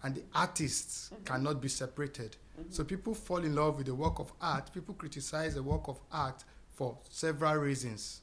and 0.05 0.15
the 0.15 0.23
artists 0.35 1.11
mm-hmm. 1.13 1.25
cannot 1.25 1.61
be 1.61 1.69
separated. 1.69 2.37
Mm-hmm. 2.61 2.71
So 2.71 2.85
people 2.85 3.15
fall 3.15 3.39
in 3.39 3.57
love 3.57 3.79
with 3.79 3.87
the 3.87 3.95
work 3.95 4.19
of 4.21 4.33
art. 4.41 4.73
People 4.73 4.95
criticize 4.95 5.55
the 5.55 5.63
work 5.63 5.89
of 5.89 5.99
art 6.13 6.45
for 6.75 6.99
several 7.09 7.55
reasons. 7.55 8.21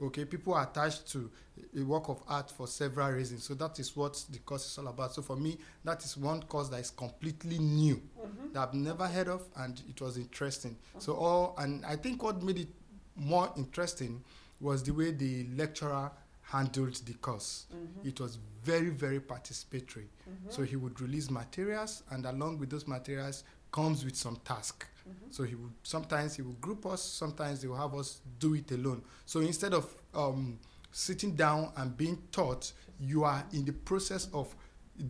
Okay, 0.00 0.24
people 0.24 0.54
are 0.54 0.64
attached 0.64 1.10
to 1.12 1.30
a 1.76 1.82
work 1.82 2.08
of 2.08 2.22
art 2.28 2.50
for 2.50 2.66
several 2.66 3.10
reasons. 3.10 3.44
So 3.44 3.54
that 3.54 3.78
is 3.78 3.96
what 3.96 4.22
the 4.30 4.38
course 4.38 4.66
is 4.66 4.78
all 4.78 4.88
about. 4.88 5.14
So 5.14 5.22
for 5.22 5.36
me, 5.36 5.58
that 5.84 6.04
is 6.04 6.16
one 6.16 6.42
course 6.42 6.68
that 6.68 6.80
is 6.80 6.90
completely 6.90 7.58
new 7.58 7.96
mm-hmm. 7.96 8.52
that 8.52 8.68
I've 8.68 8.74
never 8.74 9.06
heard 9.06 9.28
of, 9.28 9.42
and 9.56 9.80
it 9.88 10.00
was 10.00 10.16
interesting. 10.16 10.76
So 10.98 11.14
all, 11.14 11.54
and 11.58 11.84
I 11.84 11.96
think 11.96 12.22
what 12.22 12.42
made 12.42 12.58
it 12.58 12.68
more 13.16 13.52
interesting 13.56 14.22
was 14.60 14.82
the 14.82 14.92
way 14.92 15.12
the 15.12 15.46
lecturer 15.56 16.10
handled 16.50 16.94
the 17.06 17.14
course. 17.14 17.66
Mm-hmm. 17.74 18.08
It 18.08 18.20
was 18.20 18.38
very, 18.62 18.90
very 18.90 19.20
participatory. 19.20 20.06
Mm-hmm. 20.06 20.50
So 20.50 20.62
he 20.62 20.76
would 20.76 21.00
release 21.00 21.30
materials, 21.30 22.02
and 22.10 22.24
along 22.24 22.58
with 22.58 22.70
those 22.70 22.86
materials 22.86 23.44
comes 23.70 24.04
with 24.04 24.16
some 24.16 24.36
task. 24.44 24.86
Mm-hmm. 25.08 25.30
So 25.30 25.42
he 25.44 25.54
would 25.54 25.72
sometimes 25.82 26.36
he 26.36 26.42
would 26.42 26.60
group 26.60 26.86
us, 26.86 27.02
sometimes 27.02 27.62
he 27.62 27.68
will 27.68 27.76
have 27.76 27.94
us 27.94 28.20
do 28.38 28.54
it 28.54 28.70
alone. 28.72 29.02
So 29.26 29.40
instead 29.40 29.74
of 29.74 29.94
um, 30.14 30.58
sitting 30.90 31.34
down 31.34 31.72
and 31.76 31.96
being 31.96 32.18
taught, 32.32 32.72
you 32.98 33.24
are 33.24 33.44
in 33.52 33.64
the 33.64 33.72
process 33.72 34.28
of 34.32 34.54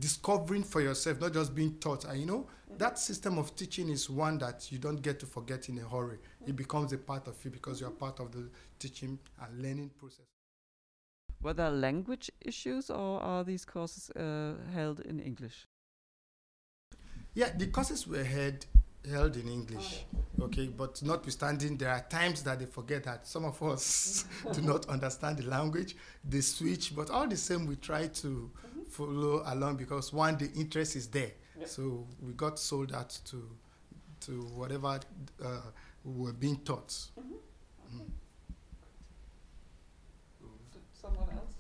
discovering 0.01 0.65
for 0.65 0.81
yourself, 0.81 1.21
not 1.21 1.33
just 1.33 1.55
being 1.55 1.75
taught. 1.79 2.05
And 2.05 2.21
you 2.21 2.27
know, 2.27 2.47
that 2.79 2.99
system 2.99 3.39
of 3.39 3.55
teaching 3.55 3.89
is 3.89 4.11
one 4.11 4.39
that 4.39 4.71
you 4.73 4.79
don't 4.79 5.01
get 5.01 5.21
to 5.21 5.27
forget 5.27 5.69
in 5.69 5.79
a 5.79 5.89
hurry. 5.89 6.19
It 6.47 6.57
becomes 6.57 6.93
a 6.93 6.99
part 6.99 7.29
of 7.29 7.37
you 7.45 7.51
because 7.51 7.81
you 7.81 7.87
are 7.87 7.91
part 7.91 8.19
of 8.19 8.33
the 8.33 8.49
teaching 8.79 9.19
and 9.41 9.63
learning 9.63 9.91
process. 9.99 10.27
Were 11.41 11.55
there 11.55 11.71
language 11.71 12.31
issues 12.41 12.91
or 12.91 13.21
are 13.21 13.45
these 13.45 13.65
courses 13.65 14.11
uh, 14.11 14.55
held 14.75 15.01
in 15.01 15.21
English? 15.21 15.67
Yeah, 17.35 17.51
the 17.57 17.69
courses 17.69 18.07
were 18.07 18.25
held 18.25 18.67
held 19.09 19.37
in 19.37 19.49
English. 19.49 20.05
Okay, 20.41 20.67
but 20.67 21.01
notwithstanding, 21.03 21.77
there 21.77 21.91
are 21.91 22.05
times 22.11 22.43
that 22.43 22.59
they 22.59 22.67
forget 22.67 23.05
that 23.05 23.27
some 23.27 23.45
of 23.45 23.63
us 23.63 24.25
do 24.53 24.61
not 24.63 24.89
understand 24.89 25.39
the 25.39 25.47
language. 25.49 25.97
They 26.29 26.41
switch, 26.41 26.95
but 26.95 27.11
all 27.11 27.27
the 27.27 27.37
same, 27.37 27.67
we 27.67 27.77
try 27.77 28.09
to 28.09 28.51
follow 28.91 29.43
along 29.47 29.77
because 29.77 30.13
one, 30.13 30.37
the 30.37 30.51
interest 30.53 30.97
is 30.97 31.07
there. 31.09 31.31
So 31.65 32.07
we 32.21 32.33
got 32.33 32.59
sold 32.59 32.93
out 32.93 33.19
to 33.27 33.49
to 34.21 34.33
whatever 34.55 34.99
uh, 35.45 35.61
we 36.05 36.25
were 36.25 36.33
being 36.33 36.57
taught. 36.59 36.89
Mm. 36.89 38.11
Someone 41.01 41.29
else? 41.31 41.55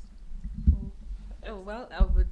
Oh, 1.49 1.61
well, 1.61 1.89
I 1.91 2.05
would. 2.05 2.31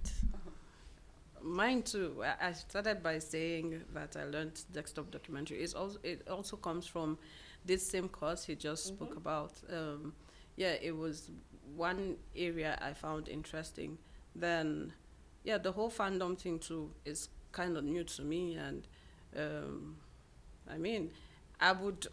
Mine 1.43 1.83
too. 1.83 2.23
I- 2.25 2.49
I 2.49 2.53
started 2.53 3.03
by 3.03 3.19
saying 3.19 3.85
that 3.95 4.17
I 4.17 4.25
learned 4.25 4.65
desktop 4.73 5.11
documentary. 5.11 5.63
It's 5.63 5.75
also 5.75 5.99
it 6.03 6.27
also 6.29 6.57
comes 6.57 6.87
from 6.87 7.19
this 7.65 7.87
same 7.89 8.09
course 8.09 8.45
he 8.45 8.57
just 8.57 8.87
spoke 8.87 9.17
about. 9.17 9.53
Um, 9.71 10.15
yeah, 10.57 10.73
it 10.83 10.97
was 10.97 11.31
one 11.77 12.17
area 12.35 12.79
I 12.81 12.93
found 12.95 13.29
interesting. 13.29 13.99
Then, 14.35 14.93
yeah, 15.45 15.59
the 15.59 15.73
whole 15.73 15.91
fandom 15.91 16.39
thing 16.39 16.59
too 16.59 16.93
is 17.05 17.29
kind 17.53 17.77
of 17.77 17.85
new 17.85 18.05
to 18.05 18.23
me, 18.23 18.57
and 18.57 18.87
um, 19.37 19.97
I 20.69 20.79
mean, 20.79 21.11
I 21.61 21.73
would, 21.73 22.09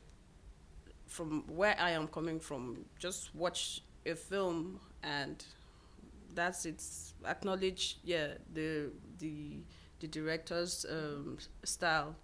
from 1.07 1.43
where 1.47 1.75
I 1.79 1.91
am 1.91 2.07
coming 2.07 2.39
from, 2.39 2.85
just 2.99 3.33
watch 3.35 3.81
a 4.05 4.15
film 4.15 4.79
and 5.01 5.43
that's 6.33 6.65
it's 6.65 7.13
acknowledge 7.25 7.97
yeah 8.03 8.33
the 8.53 8.91
the 9.19 9.57
the 9.99 10.07
director's 10.07 10.85
um, 10.89 11.37
style 11.63 12.15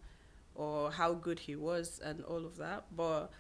or 0.54 0.92
how 0.92 1.14
good 1.14 1.40
he 1.40 1.56
was 1.56 2.02
and 2.04 2.22
all 2.26 2.46
of 2.46 2.58
that. 2.58 2.84
But 2.96 3.32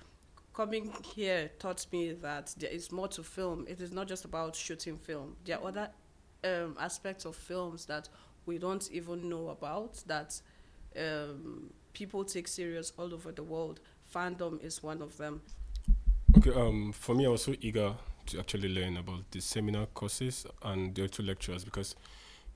coming 0.53 0.93
here 1.13 1.51
taught 1.59 1.85
me 1.91 2.13
that 2.13 2.55
there 2.57 2.71
is 2.71 2.91
more 2.91 3.09
to 3.09 3.21
film. 3.23 3.65
It 3.67 3.81
is 3.81 3.91
not 3.91 4.07
just 4.07 4.23
about 4.23 4.55
shooting 4.55 4.97
film. 4.97 5.35
There 5.43 5.59
are 5.59 5.67
other 5.67 5.89
um, 6.45 6.77
aspects 6.79 7.25
of 7.25 7.35
films 7.35 7.85
that 7.87 8.07
we 8.45 8.57
don't 8.57 8.89
even 8.91 9.27
know 9.27 9.49
about 9.49 10.01
that 10.07 10.39
um, 10.97 11.71
people 11.91 12.23
take 12.23 12.47
serious 12.47 12.93
all 12.97 13.13
over 13.13 13.33
the 13.33 13.43
world. 13.43 13.81
Fandom 14.15 14.63
is 14.63 14.81
one 14.81 15.01
of 15.01 15.17
them. 15.17 15.41
Okay, 16.37 16.53
um, 16.53 16.93
for 16.93 17.13
me, 17.13 17.25
I 17.25 17.29
was 17.29 17.43
so 17.43 17.53
eager 17.59 17.93
to 18.29 18.39
actually 18.39 18.69
learn 18.69 18.97
about 18.97 19.29
the 19.31 19.41
seminar 19.41 19.87
courses 19.87 20.45
and 20.63 20.93
the 20.95 21.07
two 21.07 21.23
lectures 21.23 21.63
because 21.63 21.95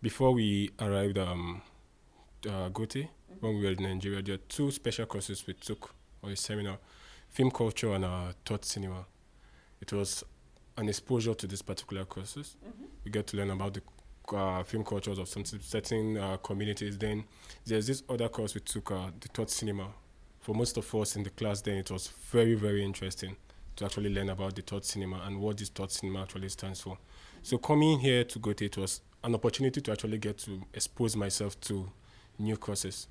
before 0.02 0.32
we 0.32 0.70
arrived 0.80 1.18
um, 1.18 1.62
uh, 2.48 2.70
Goethe, 2.70 3.08
when 3.40 3.56
we 3.58 3.64
were 3.64 3.72
in 3.72 3.84
Nigeria, 3.84 4.22
there 4.22 4.36
are 4.36 4.46
two 4.50 4.70
special 4.72 5.06
courses 5.06 5.46
we 5.48 5.54
took 5.54 5.94
or 6.22 6.30
a 6.32 6.36
seminar, 6.36 6.78
film 7.30 7.50
culture 7.50 7.94
and 7.94 8.06
uh, 8.06 8.34
thought 8.46 8.66
cinema. 8.66 9.06
It 9.82 9.92
was 9.92 10.24
an 10.78 10.90
exposure 10.90 11.34
to 11.34 11.48
these 11.48 11.62
particular 11.62 12.06
courses. 12.06 12.56
We 13.04 13.12
get 13.12 13.28
to 13.28 13.38
learn 13.38 13.50
about 13.50 13.74
the 13.74 13.82
uh, 14.36 14.64
film 14.64 14.84
cultures 14.84 15.18
of 15.18 15.28
some 15.28 15.44
certain 15.46 16.18
uh, 16.18 16.38
communities. 16.38 16.98
Then 16.98 17.24
there's 17.66 17.88
this 17.88 18.04
other 18.10 18.30
course 18.30 18.54
we 18.56 18.62
took, 18.62 18.92
uh, 18.92 19.08
the 19.20 19.28
thought 19.30 19.50
cinema. 19.50 19.88
For 20.40 20.54
most 20.54 20.78
of 20.78 20.94
us 20.96 21.16
in 21.16 21.24
the 21.24 21.30
class, 21.30 21.62
then 21.62 21.78
it 21.78 21.90
was 21.90 22.08
very, 22.32 22.54
very 22.56 22.84
interesting 22.84 23.36
to 23.76 23.86
actually 23.86 24.14
learn 24.14 24.30
about 24.30 24.56
the 24.56 24.62
thought 24.62 24.86
cinema 24.86 25.22
and 25.26 25.40
what 25.40 25.58
this 25.58 25.70
thought 25.70 25.92
cinema 25.92 26.22
actually 26.22 26.50
stands 26.50 26.82
for. 26.82 26.98
So 27.42 27.58
coming 27.58 28.00
here 28.00 28.24
to 28.24 28.40
Goethe, 28.40 28.62
it 28.64 28.78
was 28.78 29.02
an 29.24 29.36
opportunity 29.36 29.82
to 29.82 29.92
actually 29.92 30.18
get 30.18 30.38
to 30.40 30.62
expose 30.74 31.16
myself 31.16 31.60
to 31.62 31.90
new 32.40 32.58
courses, 32.58 33.08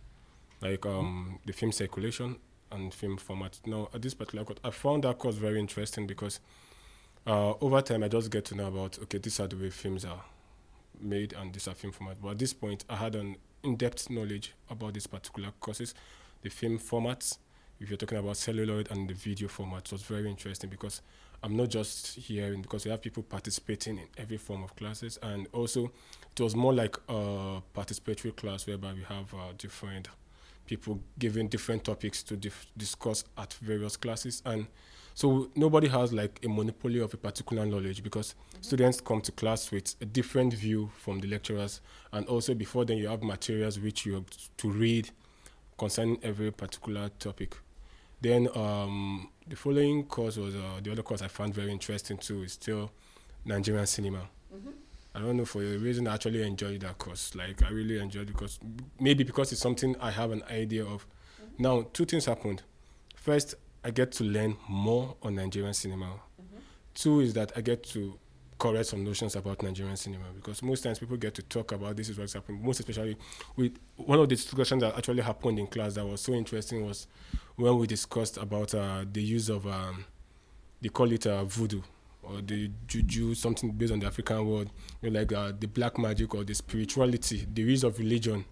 like 0.61 0.85
um, 0.87 1.38
the 1.47 1.52
film 1.52 1.73
circulation 1.73 2.37
and 2.71 2.92
film 2.92 3.16
format. 3.16 3.59
Now, 3.66 3.88
at 3.95 4.02
this 4.02 4.14
particular 4.14 4.45
course, 4.45 4.59
I 4.64 4.71
found 4.71 5.04
that 5.04 5.19
course 5.19 5.37
very 5.37 5.59
interesting 5.59 6.07
because 6.07 6.40
uh, 7.26 7.52
over 7.61 7.81
time 7.83 8.02
I 8.02 8.09
just 8.09 8.31
get 8.31 8.45
to 8.47 8.54
know 8.54 8.69
about 8.69 8.99
okay, 9.02 9.19
these 9.19 9.38
are 9.40 9.47
the 9.47 9.57
way 9.57 9.71
films 9.71 10.04
are 10.04 10.23
made 11.00 11.33
and 11.35 11.52
these 11.52 11.69
are 11.69 11.75
film 11.75 11.92
format. 11.92 12.16
But 12.21 12.31
at 12.31 12.38
this 12.38 12.52
point, 12.52 12.85
I 12.88 12.97
had 12.97 13.14
an 13.14 13.37
in-depth 13.62 14.11
knowledge 14.11 14.54
about 14.71 14.95
these 14.95 15.07
particular 15.07 15.50
courses, 15.61 15.95
the 16.42 16.50
film 16.50 16.78
formats, 16.78 17.38
if 17.83 17.91
you're 17.91 17.97
talking 17.97 18.19
about 18.19 18.37
celluloid 18.37 18.89
and 18.93 19.09
the 19.09 19.15
video 19.15 19.49
format 19.49 19.91
was 19.91 20.03
very 20.03 20.31
interesting 20.31 20.71
because 20.71 21.03
I'm 21.43 21.57
not 21.57 21.69
just 21.69 22.15
hearing 22.15 22.62
because 22.62 22.85
we 22.85 22.93
have 22.93 23.03
people 23.03 23.25
participating 23.25 23.99
in 23.99 24.07
every 24.17 24.37
form 24.37 24.62
of 24.62 24.77
classes. 24.77 25.19
And 25.21 25.49
also 25.53 25.91
it 26.31 26.41
was 26.41 26.55
more 26.55 26.73
like 26.73 26.97
a 27.09 27.61
participatory 27.75 28.37
class 28.37 28.69
whereby 28.69 28.93
we 28.93 29.03
have 29.03 29.35
uh, 29.35 29.53
different 29.59 30.09
people 30.67 31.01
giving 31.19 31.49
different 31.49 31.83
topics 31.83 32.23
to 32.23 32.37
dif- 32.37 32.67
discuss 32.77 33.25
at 33.37 33.53
various 33.55 33.97
classes. 33.97 34.43
And 34.47 34.69
so 35.15 35.51
nobody 35.57 35.89
has 35.89 36.12
like 36.12 36.39
a 36.45 36.49
monopoly 36.49 37.01
of 37.01 37.12
a 37.12 37.17
particular 37.17 37.67
knowledge 37.67 38.05
because 38.05 38.37
students 38.61 39.01
come 39.01 39.21
to 39.23 39.33
class 39.33 39.73
with 39.73 39.97
a 40.01 40.05
different 40.05 40.55
view 40.55 40.89
from 40.97 41.19
the 41.19 41.27
lecturers. 41.27 41.81
And 42.12 42.27
also 42.29 42.55
before 42.55 42.85
then 42.85 42.99
you 42.99 43.09
have 43.09 43.25
materials 43.25 43.81
which 43.81 44.07
you 44.07 44.15
have 44.15 44.27
to 44.59 44.71
read 44.71 45.11
concerning 45.77 46.21
every 46.23 46.53
particular 46.53 47.09
topic 47.19 47.57
then 48.23 48.49
um, 48.55 49.29
the 49.49 49.57
following 49.57 50.05
course 50.05 50.37
was 50.37 50.55
uh, 50.55 50.81
the 50.83 50.93
other 50.93 51.02
course 51.02 51.23
I 51.23 51.29
found 51.29 51.55
very 51.55 51.71
interesting 51.71 52.17
too. 52.17 52.43
Is 52.45 52.52
still 52.52 52.91
Nigerian 53.45 53.87
cinema. 53.87 54.29
I 55.14 55.19
don't 55.19 55.37
know 55.37 55.45
for 55.45 55.62
a 55.62 55.76
reason 55.76 56.07
I 56.09 56.14
actually 56.14 56.43
enjoyed 56.43 56.81
that 56.81 56.97
course. 56.99 57.35
Like 57.35 57.62
I 57.62 57.71
really 57.71 57.99
enjoyed 57.99 58.31
it 58.31 58.33
because 58.33 58.59
maybe 58.99 59.25
because 59.25 59.52
it's 59.52 59.61
something 59.61 59.95
I 60.00 60.11
have 60.11 60.31
an 60.31 60.43
idea 60.50 60.85
of. 60.85 61.07
Now 61.59 61.87
two 61.93 62.05
things 62.07 62.25
happened. 62.25 62.62
First, 63.14 63.55
I 63.85 63.91
get 63.91 64.12
to 64.12 64.25
learn 64.25 64.57
more 64.69 65.17
on 65.23 65.35
Nigerian 65.35 65.75
cinema. 65.75 66.21
Two 66.95 67.21
is 67.21 67.35
that 67.35 67.52
I 67.57 67.61
get 67.61 67.83
to 67.91 68.19
correct 68.62 68.87
some 68.87 69.02
notions 69.02 69.35
about 69.35 69.61
Nigerian 69.61 69.97
cinema 69.97 70.26
because 70.37 70.62
most 70.62 70.85
times 70.85 71.00
people 71.00 71.16
get 71.16 71.35
to 71.35 71.42
talk 71.42 71.73
about 71.73 71.97
this 71.97 72.09
is 72.09 72.16
what's 72.16 72.35
happening. 72.35 72.64
Most 72.64 72.78
especially 72.78 73.16
with 73.57 73.76
one 73.97 74.21
of 74.21 74.28
the 74.28 74.37
discussions 74.37 74.83
that 74.83 74.97
actually 74.97 75.21
happened 75.21 75.59
in 75.59 75.66
class 75.66 75.95
that 75.95 76.07
was 76.07 76.21
so 76.21 76.33
interesting 76.33 76.87
was 76.87 77.09
when 77.57 77.76
we 77.76 77.88
discussed 77.88 78.37
about 78.37 78.73
uh, 78.73 79.04
the 79.12 79.21
use 79.21 79.49
of 79.49 79.66
um, 79.66 80.04
they 80.81 80.88
call 80.88 81.11
it 81.11 81.26
uh, 81.26 81.42
voodoo 81.42 81.83
or 82.23 82.40
the 82.40 82.71
juju, 82.87 83.35
something 83.35 83.73
based 83.73 83.92
on 83.92 83.99
the 83.99 84.07
African 84.07 84.47
world, 84.47 84.71
you 85.00 85.11
know, 85.11 85.19
like 85.19 85.33
uh, 85.33 85.50
the 85.59 85.66
black 85.66 85.99
magic 85.99 86.33
or 86.33 86.45
the 86.45 86.54
spirituality, 86.54 87.45
the 87.52 87.62
use 87.62 87.83
of 87.83 87.99
religion 87.99 88.45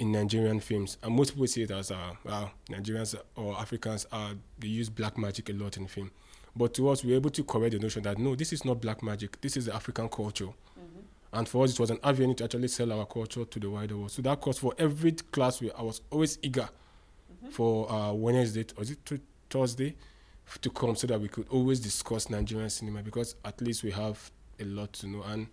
in 0.00 0.10
Nigerian 0.10 0.58
films, 0.58 0.98
and 1.04 1.14
most 1.14 1.30
people 1.30 1.46
see 1.46 1.62
it 1.62 1.70
as 1.70 1.92
uh, 1.92 2.12
well, 2.24 2.50
Nigerians 2.68 3.14
or 3.36 3.56
Africans 3.56 4.04
are 4.10 4.32
they 4.58 4.66
use 4.66 4.88
black 4.88 5.16
magic 5.16 5.48
a 5.48 5.52
lot 5.52 5.76
in 5.76 5.86
film. 5.86 6.10
But 6.58 6.74
to 6.74 6.88
us, 6.88 7.04
we 7.04 7.12
were 7.12 7.16
able 7.16 7.30
to 7.30 7.44
correct 7.44 7.72
the 7.72 7.78
notion 7.78 8.02
that 8.02 8.18
no, 8.18 8.34
this 8.34 8.52
is 8.52 8.64
not 8.64 8.80
black 8.80 9.00
magic. 9.00 9.40
This 9.40 9.56
is 9.56 9.66
the 9.66 9.74
African 9.74 10.08
culture. 10.08 10.46
Mm-hmm. 10.46 11.00
And 11.34 11.48
for 11.48 11.62
us, 11.62 11.72
it 11.72 11.78
was 11.78 11.90
an 11.90 12.00
avenue 12.02 12.34
to 12.34 12.44
actually 12.44 12.66
sell 12.66 12.92
our 12.92 13.06
culture 13.06 13.44
to 13.44 13.60
the 13.60 13.70
wider 13.70 13.96
world. 13.96 14.10
So 14.10 14.22
that 14.22 14.40
course 14.40 14.58
for 14.58 14.74
every 14.76 15.12
class, 15.12 15.60
we, 15.60 15.70
I 15.70 15.82
was 15.82 16.00
always 16.10 16.36
eager 16.42 16.68
mm-hmm. 16.68 17.50
for 17.50 17.90
uh, 17.90 18.12
Wednesday, 18.12 18.66
or 18.76 18.82
is 18.82 18.90
it 18.90 19.06
t- 19.06 19.20
Thursday, 19.48 19.94
f- 20.48 20.60
to 20.60 20.70
come 20.70 20.96
so 20.96 21.06
that 21.06 21.20
we 21.20 21.28
could 21.28 21.46
always 21.48 21.78
discuss 21.78 22.28
Nigerian 22.28 22.70
cinema 22.70 23.02
because 23.02 23.36
at 23.44 23.60
least 23.60 23.84
we 23.84 23.92
have 23.92 24.28
a 24.58 24.64
lot 24.64 24.92
to 24.94 25.06
know. 25.06 25.22
And 25.28 25.46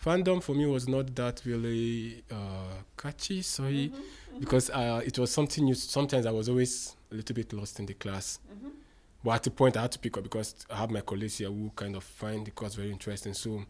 fandom 0.00 0.40
for 0.40 0.54
me 0.54 0.66
was 0.66 0.86
not 0.86 1.12
that 1.16 1.42
really 1.44 2.22
uh, 2.30 2.76
catchy, 2.96 3.42
sorry, 3.42 3.88
mm-hmm, 3.88 3.96
mm-hmm. 3.96 4.38
because 4.38 4.70
uh, 4.70 5.00
it 5.04 5.18
was 5.18 5.32
something 5.32 5.64
new. 5.64 5.74
Sometimes 5.74 6.26
I 6.26 6.30
was 6.30 6.48
always 6.48 6.94
a 7.10 7.16
little 7.16 7.34
bit 7.34 7.52
lost 7.52 7.80
in 7.80 7.86
the 7.86 7.94
class. 7.94 8.38
But 9.24 9.36
at 9.36 9.42
the 9.44 9.50
point, 9.50 9.78
I 9.78 9.82
had 9.82 9.92
to 9.92 9.98
pick 9.98 10.18
up 10.18 10.22
because 10.22 10.54
I 10.70 10.76
have 10.76 10.90
my 10.90 11.00
colleagues 11.00 11.38
here 11.38 11.48
who 11.48 11.72
kind 11.74 11.96
of 11.96 12.04
find 12.04 12.46
the 12.46 12.50
course 12.50 12.74
very 12.74 12.90
interesting. 12.90 13.32
So 13.32 13.64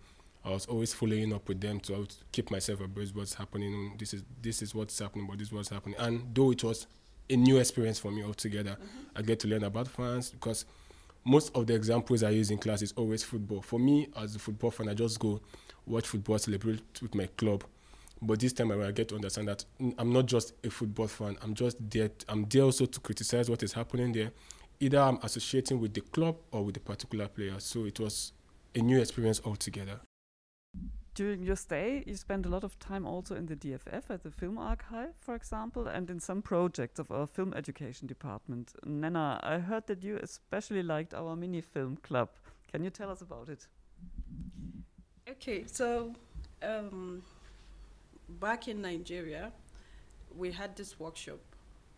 I 0.44 0.50
was 0.50 0.66
always 0.66 0.92
following 0.92 1.32
up 1.32 1.49
with 1.49 1.61
them 1.61 1.78
to 1.80 2.08
keep 2.32 2.50
myself 2.50 2.80
abreast 2.80 3.14
what's 3.14 3.34
happening. 3.34 3.94
This 3.96 4.14
is 4.14 4.25
this 4.42 4.62
is 4.62 4.75
what's 4.75 4.99
happening, 4.99 5.28
but 5.28 5.38
this 5.38 5.49
is 5.49 5.52
what's 5.52 5.68
happening. 5.68 5.94
And 5.99 6.34
though 6.34 6.50
it 6.50 6.64
was 6.64 6.88
a 7.30 7.37
new 7.37 7.58
experience 7.58 8.00
for 8.00 8.11
me 8.11 8.25
altogether, 8.25 8.73
mm-hmm. 8.73 9.16
I 9.16 9.23
get 9.23 9.38
to 9.40 9.49
learn 9.49 9.62
about 9.62 9.87
fans 9.87 10.30
because 10.30 10.66
most 11.25 11.54
of 11.54 11.68
the 11.68 11.75
examples 11.75 12.25
I 12.25 12.30
use 12.30 12.50
in 12.50 12.58
class 12.58 12.82
is 12.82 12.92
always 12.96 13.23
football. 13.23 13.62
For 13.62 13.78
me, 13.78 14.08
as 14.16 14.34
a 14.34 14.40
football 14.40 14.73
fan, 14.73 14.88
I 14.88 14.94
just 14.94 15.20
go 15.20 15.40
watch 15.87 16.08
football, 16.08 16.38
celebrate 16.38 16.82
with 17.00 17.14
my 17.14 17.26
club. 17.37 17.64
But 18.20 18.40
this 18.40 18.52
time 18.52 18.73
I 18.73 18.90
get 18.90 19.08
to 19.08 19.14
understand 19.14 19.49
that 19.49 19.64
I'm 19.99 20.12
not 20.12 20.26
just 20.26 20.52
a 20.64 20.70
football 20.70 21.06
fan. 21.06 21.37
I'm 21.42 21.54
just 21.54 21.76
there. 21.90 22.11
I'm 22.28 22.44
there 22.46 22.62
also 22.62 22.87
to 22.87 23.00
criticize 23.00 23.49
what 23.49 23.62
is 23.62 23.73
happening 23.73 24.12
there. 24.12 24.32
Either 24.81 24.99
I'm 24.99 25.19
associating 25.23 25.81
with 25.81 25.95
the 25.95 26.00
club 26.00 26.37
or 26.50 26.64
with 26.64 26.75
the 26.75 26.81
particular 26.81 27.28
player. 27.28 27.59
So 27.59 27.85
it 27.85 28.00
was 28.00 28.33
a 28.75 28.81
new 28.81 29.00
experience 29.00 29.40
altogether. 29.45 30.00
During 31.14 31.45
your 31.45 31.54
stay, 31.54 32.02
you 32.07 32.16
spent 32.16 32.45
a 32.45 32.49
lot 32.49 32.64
of 32.64 32.76
time 32.81 33.07
also 33.07 33.37
in 33.37 33.47
the 33.47 33.54
DFF 33.54 34.11
at 34.11 34.25
the 34.25 34.33
Film 34.33 34.59
Archive, 34.59 35.14
for 35.21 35.37
example, 35.37 35.87
and 35.87 36.11
in 36.11 36.19
some 36.19 36.43
projects 36.43 36.99
of 36.99 37.12
our 37.12 37.28
film 37.28 37.54
education 37.54 38.09
department. 38.09 38.73
Nana, 38.85 39.38
I 39.45 39.59
heard 39.59 39.87
that 39.87 40.02
you 40.02 40.19
especially 40.21 40.83
liked 40.83 41.14
our 41.14 41.37
mini 41.37 41.61
film 41.61 41.99
club. 42.02 42.31
Can 42.73 42.83
you 42.83 42.90
tell 42.90 43.11
us 43.11 43.23
about 43.23 43.49
it? 43.49 43.69
Okay, 45.31 45.64
so 45.69 46.12
um, 46.64 47.23
back 48.40 48.66
in 48.66 48.83
Nigeria, 48.83 49.52
we 50.37 50.50
had 50.50 50.75
this 50.75 50.99
workshop 50.99 51.38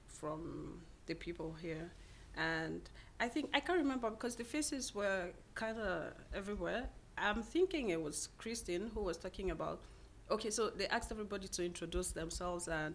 from 0.06 0.82
the 1.06 1.14
people 1.14 1.54
here, 1.62 1.90
and 2.36 2.88
I 3.20 3.28
think 3.28 3.50
I 3.54 3.60
can't 3.60 3.78
remember 3.78 4.10
because 4.10 4.36
the 4.36 4.44
faces 4.44 4.94
were 4.94 5.30
kind 5.54 5.78
of 5.78 6.12
everywhere. 6.34 6.88
I'm 7.18 7.42
thinking 7.42 7.90
it 7.90 8.00
was 8.02 8.28
Christine 8.38 8.90
who 8.94 9.02
was 9.02 9.16
talking 9.16 9.50
about. 9.50 9.82
Okay, 10.30 10.50
so 10.50 10.70
they 10.70 10.86
asked 10.88 11.10
everybody 11.12 11.48
to 11.48 11.64
introduce 11.64 12.10
themselves, 12.10 12.68
and 12.68 12.94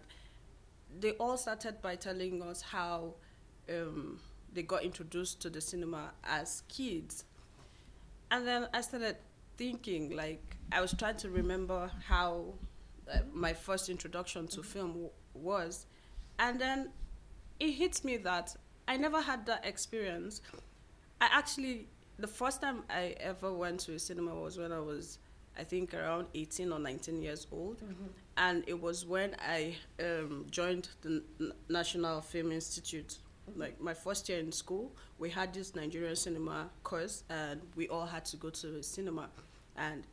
they 1.00 1.12
all 1.12 1.36
started 1.36 1.80
by 1.82 1.96
telling 1.96 2.42
us 2.42 2.62
how 2.62 3.14
um, 3.70 4.20
they 4.52 4.62
got 4.62 4.84
introduced 4.84 5.40
to 5.42 5.50
the 5.50 5.60
cinema 5.60 6.12
as 6.24 6.62
kids. 6.68 7.24
And 8.30 8.46
then 8.46 8.68
I 8.72 8.80
started 8.80 9.16
thinking, 9.56 10.10
like, 10.16 10.56
I 10.70 10.80
was 10.80 10.94
trying 10.94 11.16
to 11.18 11.30
remember 11.30 11.90
how 12.06 12.54
uh, 13.12 13.18
my 13.32 13.52
first 13.52 13.88
introduction 13.88 14.46
to 14.48 14.62
film 14.62 14.88
w- 14.88 15.10
was. 15.34 15.86
And 16.38 16.58
then 16.60 16.90
it 17.60 17.72
hits 17.72 18.04
me 18.04 18.16
that 18.18 18.56
I 18.92 18.98
never 18.98 19.22
had 19.22 19.46
that 19.46 19.64
experience. 19.64 20.42
I 21.18 21.28
actually, 21.32 21.86
the 22.18 22.26
first 22.26 22.60
time 22.60 22.82
I 22.90 23.14
ever 23.20 23.50
went 23.50 23.80
to 23.80 23.94
a 23.94 23.98
cinema 23.98 24.34
was 24.34 24.58
when 24.58 24.70
I 24.70 24.80
was, 24.80 25.18
I 25.58 25.64
think, 25.64 25.94
around 25.94 26.26
18 26.34 26.70
or 26.70 26.78
19 26.78 27.22
years 27.22 27.46
old. 27.50 27.78
Mm-hmm. 27.78 28.06
And 28.36 28.64
it 28.66 28.78
was 28.78 29.06
when 29.06 29.34
I 29.40 29.76
um, 29.98 30.44
joined 30.50 30.90
the 31.00 31.22
N- 31.40 31.52
National 31.70 32.20
Film 32.20 32.52
Institute. 32.52 33.16
Like 33.56 33.80
my 33.80 33.94
first 33.94 34.28
year 34.28 34.38
in 34.38 34.52
school, 34.52 34.92
we 35.18 35.30
had 35.30 35.54
this 35.54 35.74
Nigerian 35.74 36.14
cinema 36.14 36.68
course, 36.82 37.24
and 37.30 37.62
we 37.74 37.88
all 37.88 38.06
had 38.06 38.26
to 38.26 38.36
go 38.36 38.50
to 38.50 38.76
a 38.76 38.82
cinema 38.82 39.30
and 39.74 40.04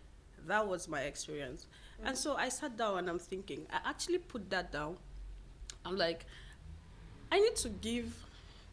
that 0.48 0.65
was 0.65 0.88
my 0.88 1.02
experience. 1.02 1.68
Mm-hmm. 1.98 2.08
And 2.08 2.18
so 2.18 2.36
I 2.36 2.48
sat 2.48 2.78
down 2.78 3.00
and 3.00 3.10
I'm 3.10 3.20
thinking, 3.20 3.68
I 3.74 3.89
actually 3.89 4.20
put 4.20 4.50
that 4.52 4.72
down. 4.72 4.96
I'm 5.86 5.98
like, 5.98 6.26
I 7.30 7.39
need 7.39 7.58
to 7.58 7.70
give 7.70 8.15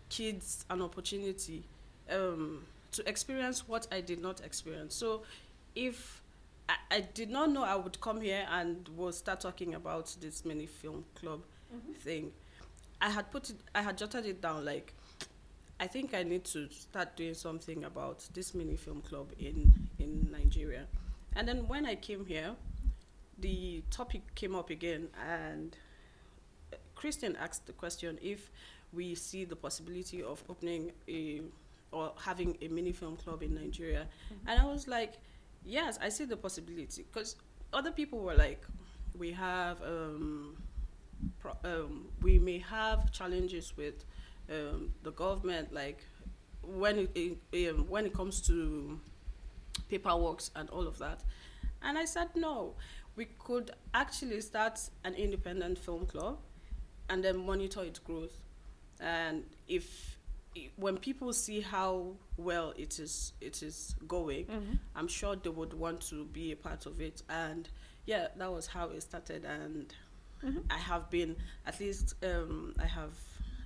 kids 0.09 0.64
an 0.71 0.83
opportunity 0.83 1.64
um, 2.11 2.64
to 2.92 3.09
experience 3.09 3.69
what 3.69 3.87
I 3.90 4.01
did 4.01 4.21
not 4.21 4.40
experience. 4.40 4.95
So 4.95 5.23
if 5.75 6.23
I, 6.69 6.75
I, 6.90 7.01
did 7.01 7.31
not 7.31 7.51
know 7.51 7.64
I 7.64 7.77
would 7.77 8.01
come 8.01 8.21
here 8.21 8.47
and 8.51 8.88
will 8.97 9.12
start 9.12 9.40
talking 9.40 9.75
about 9.75 10.14
this 10.21 10.45
mini 10.45 10.66
film 10.66 11.05
club 11.14 11.40
mm-hmm. 11.75 11.92
thing, 11.92 12.33
I 13.01 13.11
had 13.11 13.31
put 13.31 13.51
it, 13.51 13.57
I 13.75 13.83
had 13.83 13.99
jotted 13.99 14.27
it 14.27 14.40
down 14.40 14.64
like, 14.64 14.95
I 15.79 15.87
think 15.87 16.14
I 16.14 16.23
need 16.23 16.45
to 16.45 16.71
start 16.71 17.16
doing 17.16 17.35
something 17.35 17.85
about 17.85 18.27
this 18.33 18.55
mini 18.55 18.77
film 18.77 19.03
club 19.03 19.33
in 19.38 19.73
in 19.99 20.29
Nigeria. 20.33 20.87
And 21.35 21.47
then 21.47 21.69
when 21.69 21.85
I 21.85 21.97
came 21.97 22.25
here, 22.25 22.53
the 23.38 23.83
topic 23.90 24.23
came 24.35 24.55
up 24.55 24.71
again, 24.71 25.09
and 25.29 25.77
Christian 26.95 27.37
asked 27.37 27.66
the 27.66 27.75
question 27.75 28.19
if 28.23 28.51
we 28.96 29.14
see 29.14 29.44
the 29.44 29.56
possibility 29.56 30.22
of 30.22 30.42
opening 30.48 30.92
a 31.09 31.42
or 31.92 32.12
having 32.18 32.56
a 32.61 32.68
mini 32.68 32.92
film 32.92 33.16
club 33.16 33.42
in 33.42 33.54
Nigeria, 33.54 34.06
mm-hmm. 34.06 34.48
and 34.48 34.61
I 34.61 34.64
was 34.64 34.88
like, 34.88 35.14
yes, 35.64 35.98
I 36.02 36.09
see 36.09 36.24
the 36.24 36.37
possibility 36.37 37.04
because 37.04 37.37
other 37.72 37.92
people 37.92 38.18
were 38.20 38.35
like, 38.35 38.62
we 39.16 39.32
have 39.32 39.80
um, 39.82 40.56
pro- 41.38 41.59
um, 41.64 42.06
we 42.22 42.38
may 42.38 42.59
have 42.59 43.12
challenges 43.12 43.76
with 43.76 44.04
um, 44.50 44.90
the 45.02 45.12
government, 45.12 45.72
like 45.72 46.04
when 46.62 46.98
it, 47.14 47.38
it 47.52 47.70
um, 47.70 47.87
when 47.88 48.06
it 48.06 48.14
comes 48.14 48.40
to 48.42 48.98
paperwork 49.88 50.40
and 50.56 50.68
all 50.70 50.87
of 50.87 50.98
that. 50.98 51.20
And 51.82 51.96
I 51.98 52.04
said 52.04 52.28
no, 52.35 52.74
we 53.14 53.26
could 53.38 53.70
actually 53.94 54.40
start 54.40 54.80
an 55.04 55.14
independent 55.14 55.78
film 55.78 56.06
club, 56.06 56.38
and 57.09 57.22
then 57.22 57.46
monitor 57.46 57.82
its 57.85 57.98
growth. 58.00 58.40
And 59.00 59.44
if 59.68 60.18
when 60.76 60.96
people 60.96 61.32
see 61.32 61.61
how 61.61 62.12
well 62.37 62.72
it 62.76 62.98
is 62.98 63.32
it 63.40 63.62
is 63.62 63.94
going, 64.09 64.46
mm-hmm. 64.46 64.74
I'm 64.94 65.09
sure 65.09 65.37
they 65.37 65.50
would 65.50 65.74
want 65.74 66.00
to 66.09 66.24
be 66.24 66.52
a 66.52 66.56
part 66.56 66.87
of 66.87 67.00
it. 67.00 67.22
And 67.28 67.68
yeah, 68.06 68.28
that 68.37 68.52
was 68.52 68.66
how 68.66 68.88
it 68.90 69.02
started. 69.02 69.44
And 69.44 69.92
mm-hmm. 70.44 70.61
I 70.70 70.78
have 70.78 71.11
been 71.11 71.37
at 71.66 71.78
least 71.80 72.14
um, 72.24 72.74
I 72.80 72.87
have 72.87 73.14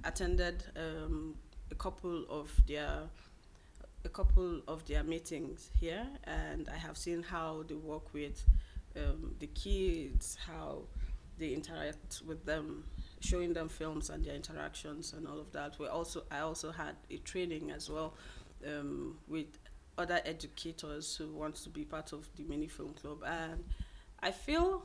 attended 0.04 0.64
um, 0.76 1.36
a 1.70 1.74
couple 1.74 2.24
of 2.28 2.50
their 2.66 3.02
a 4.04 4.08
couple 4.08 4.62
of 4.66 4.86
their 4.86 5.04
meetings 5.04 5.70
here, 5.78 6.06
and 6.24 6.68
I 6.68 6.76
have 6.76 6.96
seen 6.96 7.22
how 7.22 7.64
they 7.68 7.74
work 7.74 8.12
with 8.14 8.42
um, 8.96 9.34
the 9.38 9.46
kids, 9.48 10.38
how 10.46 10.82
they 11.38 11.50
interact 11.50 12.22
with 12.26 12.44
them, 12.44 12.84
showing 13.20 13.52
them 13.52 13.68
films 13.68 14.10
and 14.10 14.24
their 14.24 14.34
interactions 14.34 15.12
and 15.12 15.28
all 15.28 15.38
of 15.38 15.52
that. 15.52 15.78
We 15.78 15.86
also 15.86 16.24
I 16.30 16.40
also 16.40 16.72
had 16.72 16.96
a 17.10 17.18
training 17.18 17.70
as 17.70 17.88
well 17.88 18.14
um, 18.66 19.18
with 19.28 19.58
other 19.98 20.20
educators 20.24 21.16
who 21.16 21.28
want 21.28 21.56
to 21.56 21.68
be 21.68 21.84
part 21.84 22.12
of 22.12 22.28
the 22.36 22.44
mini 22.44 22.66
film 22.66 22.94
club, 22.94 23.22
and 23.26 23.64
I 24.22 24.30
feel 24.30 24.82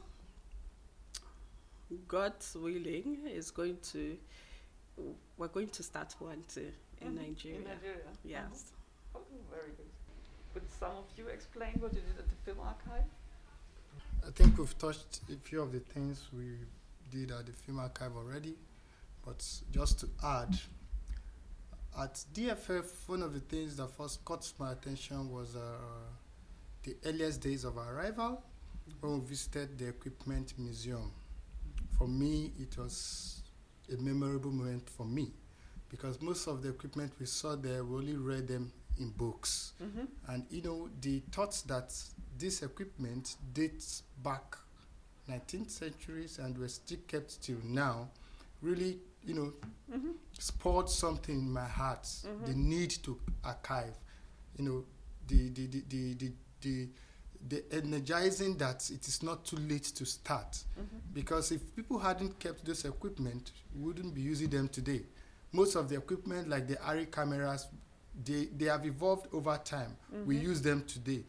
God 2.08 2.34
willing 2.56 3.19
is 3.28 3.52
going 3.52 3.78
to 3.93 4.17
we're 5.38 5.48
going 5.48 5.69
to 5.69 5.84
start 5.84 6.15
one 6.19 6.43
too 6.48 6.71
in 7.02 7.08
mm-hmm. 7.08 7.17
Nigeria. 7.17 7.58
In 7.58 7.63
Nigeria. 7.63 8.12
Yes. 8.24 8.71
Oh, 9.13 9.19
very 9.50 9.71
good. 9.78 9.86
Could 10.54 10.63
some 10.80 10.91
of 10.91 11.06
you 11.17 11.28
explain 11.28 11.74
what 11.80 11.93
you 11.93 12.00
did 12.02 12.17
at 12.19 12.30
the 12.30 12.36
film 12.45 12.60
archive? 12.65 13.04
I 14.26 14.32
think 14.32 14.58
we've 14.58 14.78
touched 14.78 15.19
a 15.32 15.36
few 15.36 15.62
of 15.62 15.71
the 15.71 15.80
things 15.80 16.28
we 16.34 16.58
did 17.10 17.32
at 17.32 17.46
the 17.46 17.52
film 17.52 17.80
archive 17.80 18.15
already, 18.15 18.56
but 19.26 19.44
just 19.72 20.00
to 20.02 20.08
add, 20.24 20.58
at 21.98 22.13
DFF, 22.34 23.08
one 23.08 23.24
of 23.24 23.34
the 23.34 23.39
things 23.39 23.78
that 23.78 23.89
first 23.91 24.24
caught 24.26 24.52
my 24.60 24.74
attention 24.74 25.32
was 25.32 25.56
uh, 25.56 25.60
the 26.84 26.96
earliest 27.06 27.41
days 27.41 27.63
of 27.63 27.78
our 27.78 27.96
arrival 27.96 28.44
when 29.00 29.20
we 29.20 29.28
visited 29.28 29.78
the 29.78 29.88
equipment 29.88 30.54
museum. 30.58 31.12
For 31.98 32.08
me, 32.08 32.52
it 32.60 32.78
was 32.78 33.41
a 33.91 33.98
memorable 34.02 34.52
moment 34.52 34.89
for 34.89 35.06
me 35.06 35.32
because 35.89 36.22
most 36.22 36.48
of 36.48 36.62
the 36.62 36.70
equipment 36.70 37.13
we 37.20 37.26
saw 37.26 37.56
there, 37.56 37.84
we 37.84 37.98
only 37.98 38.15
read 38.15 38.48
them 38.48 38.72
in 39.00 39.10
books. 39.12 39.74
Mm-hmm. 39.82 40.34
And 40.34 40.46
you 40.50 40.62
know, 40.62 40.89
the 41.02 41.22
thoughts 41.32 41.62
that 41.63 41.94
this 42.38 42.62
equipment 42.62 43.36
dates 43.54 44.04
back 44.24 44.58
19th 45.30 45.70
centuries 45.72 46.40
and 46.40 46.58
were 46.58 46.68
still 46.68 47.00
kept 47.08 47.42
till 47.42 47.58
now, 47.64 48.10
really, 48.62 49.00
you 49.24 49.34
know, 49.34 49.54
Mm-hmm. 49.92 50.12
spurred 50.40 50.90
something 50.90 51.36
in 51.38 51.52
my 51.54 51.68
heart. 51.68 52.04
Mhm. 52.04 52.46
The 52.46 52.54
need 52.56 52.90
to 53.04 53.20
archive, 53.44 53.94
you 54.58 54.66
know, 54.66 54.84
the 55.28 55.50
the 55.50 55.68
the 55.68 55.82
the 55.88 56.14
the, 56.16 56.32
the, 56.62 56.88
the 57.48 57.64
energizing 57.72 58.58
that 58.58 58.90
it 58.90 59.08
is 59.08 59.22
not 59.22 59.46
too 59.46 59.58
late 59.58 59.84
to 59.96 60.06
start. 60.06 60.52
Mm-hmm. 60.54 60.98
Because 61.14 61.52
if 61.52 61.76
people 61.76 62.00
hadn't 62.00 62.40
kept 62.40 62.66
those 62.66 62.84
equipment, 62.86 63.52
wouldn't 63.76 64.16
be 64.16 64.22
using 64.22 64.50
them 64.50 64.68
today. 64.68 65.04
Most 65.52 65.76
of 65.76 65.88
the 65.88 65.98
equipment, 65.98 66.50
like 66.50 66.68
the 66.68 66.78
ARRI 66.78 67.06
cameras, 67.12 67.68
they, 68.24 68.46
they 68.58 68.66
have 68.66 68.86
evolved 68.88 69.28
over 69.34 69.58
time. 69.64 69.96
We 70.26 70.36
Mm-hmm. 70.38 70.46
use 70.50 70.62
them 70.64 70.84
today. 70.86 71.24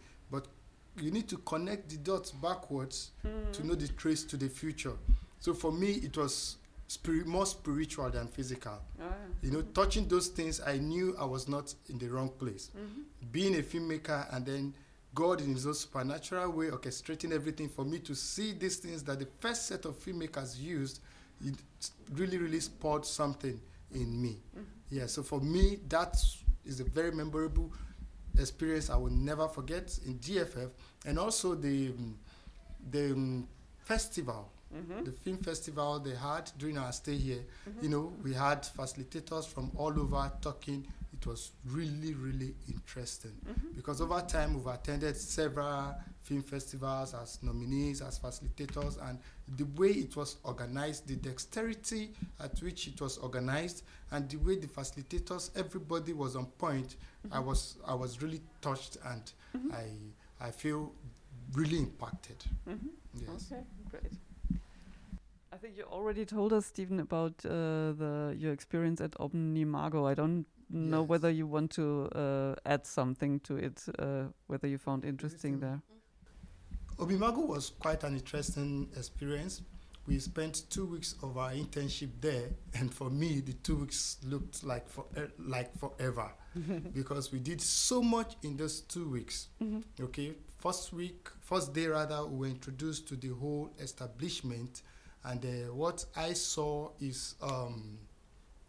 You 1.00 1.10
need 1.10 1.28
to 1.28 1.36
connect 1.38 1.88
the 1.90 1.96
dots 1.98 2.30
backwards 2.32 3.10
Mm-hmm. 3.24 3.52
to 3.52 3.66
know 3.66 3.74
the 3.74 3.88
trace 3.88 4.24
to 4.24 4.36
the 4.36 4.48
future. 4.48 4.92
So 5.40 5.52
for 5.54 5.70
me, 5.72 5.92
it 5.92 6.16
was 6.16 6.56
spirit, 6.88 7.26
more 7.26 7.46
spiritual 7.46 8.08
than 8.10 8.28
physical. 8.28 8.78
Oh, 9.00 9.02
yeah. 9.04 9.12
You 9.42 9.50
know, 9.50 9.62
touching 9.62 10.08
those 10.08 10.28
things, 10.28 10.60
I 10.64 10.78
knew 10.78 11.16
I 11.18 11.24
was 11.24 11.48
not 11.48 11.74
in 11.88 11.98
the 11.98 12.08
wrong 12.08 12.30
place. 12.30 12.70
Mhm. 12.76 13.32
Being 13.32 13.56
a 13.56 13.62
filmmaker 13.62 14.26
and 14.34 14.46
then 14.46 14.74
God 15.14 15.40
in 15.40 15.54
his 15.54 15.66
own 15.66 15.74
supernatural 15.74 16.50
way 16.52 16.66
orchestrating 16.70 17.32
everything 17.32 17.68
for 17.68 17.84
me 17.84 17.98
to 18.00 18.14
see 18.14 18.52
these 18.52 18.76
things 18.76 19.02
that 19.04 19.18
the 19.18 19.26
first 19.40 19.66
set 19.66 19.84
of 19.84 19.98
filmmakers 19.98 20.58
used, 20.58 21.00
it 21.44 21.54
really, 22.12 22.38
really 22.38 22.60
spurred 22.60 23.04
something 23.04 23.60
in 23.92 24.20
me. 24.22 24.40
Mhm. 24.56 24.64
Yeah, 24.90 25.06
so 25.06 25.22
for 25.22 25.40
me, 25.40 25.80
that 25.88 26.16
is 26.64 26.80
a 26.80 26.84
very 26.84 27.10
memorable 27.12 27.72
experience 28.38 28.90
I 28.90 28.96
will 28.96 29.12
never 29.12 29.48
forget 29.48 29.98
in 30.06 30.18
DFF, 30.18 30.70
and 31.06 31.18
also 31.18 31.54
the 31.54 31.88
um, 31.90 32.18
the 32.90 33.12
um, 33.12 33.48
festival, 33.78 34.50
Mhm. 34.74 35.04
the 35.04 35.12
film 35.12 35.38
festival 35.38 36.00
they 36.00 36.14
had 36.14 36.50
during 36.58 36.76
our 36.78 36.92
stay 36.92 37.16
here. 37.16 37.44
Mhm. 37.68 37.82
You 37.82 37.88
know, 37.88 38.12
we 38.22 38.34
had 38.34 38.62
facilitators 38.62 39.46
from 39.46 39.70
all 39.76 39.98
over 40.00 40.30
talking. 40.40 40.86
It 41.20 41.26
was 41.26 41.52
really, 41.64 42.12
really 42.14 42.54
interesting 42.68 43.32
Mhm. 43.44 43.74
because 43.74 44.00
over 44.00 44.20
time 44.20 44.54
we've 44.54 44.66
attended 44.66 45.16
several 45.16 45.94
film 46.22 46.42
festivals 46.42 47.14
as 47.14 47.42
nominees, 47.42 48.02
as 48.02 48.18
facilitators, 48.18 48.98
and 49.08 49.18
the 49.56 49.64
way 49.80 49.90
it 49.90 50.14
was 50.14 50.36
organized, 50.44 51.06
the 51.06 51.16
dexterity 51.16 52.12
at 52.38 52.60
which 52.62 52.88
it 52.88 53.00
was 53.00 53.16
organized, 53.18 53.82
and 54.10 54.28
the 54.28 54.36
way 54.36 54.56
the 54.56 54.66
facilitators, 54.68 55.50
everybody 55.56 56.12
was 56.12 56.36
on 56.36 56.46
point. 56.58 56.96
I 57.30 57.38
Mhm. 57.38 57.44
was 57.46 57.76
I 57.86 57.94
was 57.94 58.20
really 58.22 58.42
touched, 58.60 58.98
and 59.04 59.32
Mhm. 59.54 59.72
I 59.72 60.46
I 60.48 60.50
feel 60.50 60.92
really 61.54 61.78
impacted. 61.78 62.44
Mhm. 62.66 62.90
Yes. 63.14 63.50
Okay, 63.52 63.64
great. 63.90 64.12
I 65.52 65.56
think 65.58 65.76
you 65.78 65.84
already 65.84 66.26
told 66.26 66.52
us, 66.52 66.66
Stephen, 66.66 67.00
about 67.00 67.44
uh, 67.46 67.92
the 67.92 68.34
your 68.38 68.52
experience 68.52 69.00
at 69.00 69.12
Omnimago. 69.18 70.04
I 70.06 70.14
don't 70.14 70.44
know 70.68 71.00
Yes. 71.02 71.08
whether 71.08 71.30
you 71.30 71.46
want 71.46 71.70
to 71.72 72.08
uh, 72.14 72.54
add 72.64 72.86
something 72.86 73.40
to 73.40 73.56
it, 73.56 73.84
uh, 73.98 74.24
whether 74.46 74.66
you 74.68 74.78
found 74.78 75.04
interesting 75.04 75.60
there. 75.60 75.80
Omnimago 76.98 77.46
was 77.46 77.70
quite 77.78 78.04
an 78.04 78.14
interesting 78.14 78.88
experience. 78.96 79.62
We 80.06 80.18
spent 80.20 80.70
two 80.70 80.86
weeks 80.86 81.14
of 81.22 81.36
our 81.36 81.50
internship 81.50 82.10
there, 82.20 82.50
and 82.74 82.92
for 82.94 83.10
me, 83.10 83.40
the 83.40 83.52
two 83.54 83.76
weeks 83.76 84.18
looked 84.24 84.62
like 84.64 84.88
for 84.88 85.04
like 85.38 85.76
forever 85.78 86.30
because 86.94 87.32
we 87.32 87.40
did 87.40 87.60
so 87.60 88.00
much 88.02 88.36
in 88.42 88.56
those 88.56 88.80
two 88.82 89.08
weeks. 89.10 89.48
Mhm. 89.60 89.82
Okay, 90.00 90.32
first 90.58 90.92
week, 90.92 91.28
first 91.40 91.74
day 91.74 91.88
rather, 91.88 92.24
we 92.24 92.38
were 92.38 92.46
introduced 92.46 93.08
to 93.08 93.16
the 93.16 93.28
whole 93.34 93.70
establishment, 93.80 94.82
and 95.24 95.44
uh, 95.44 95.74
what 95.74 96.04
I 96.16 96.34
saw 96.34 96.92
is 97.00 97.34
um, 97.42 97.98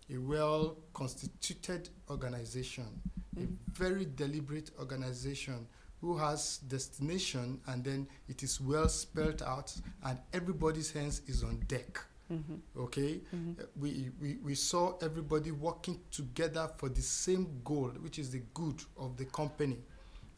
a 0.09 0.17
well-constituted 0.17 1.89
organization, 2.09 3.01
Mhm. 3.35 3.57
a 3.67 3.71
very 3.71 4.05
deliberate 4.05 4.71
organization 4.79 5.67
who 6.01 6.17
has 6.17 6.59
destination, 6.67 7.59
and 7.67 7.83
then 7.83 8.07
it 8.27 8.43
is 8.43 8.61
well 8.61 8.87
spelled 8.87 9.41
out, 9.41 9.75
and 10.03 10.19
everybody's 10.33 10.91
hands 10.91 11.21
is 11.27 11.43
on 11.43 11.59
deck. 11.67 11.99
Mhm. 12.31 12.59
Okay, 12.75 13.21
Mhm. 13.33 13.59
uh, 13.59 13.63
we, 13.75 14.11
we, 14.21 14.35
we 14.43 14.53
saw 14.55 14.97
everybody 15.01 15.51
working 15.51 15.99
together 16.11 16.69
for 16.77 16.89
the 16.89 17.01
same 17.01 17.61
goal, 17.63 17.89
which 18.01 18.19
is 18.19 18.29
the 18.31 18.41
good 18.53 18.81
of 18.97 19.17
the 19.17 19.25
company. 19.25 19.77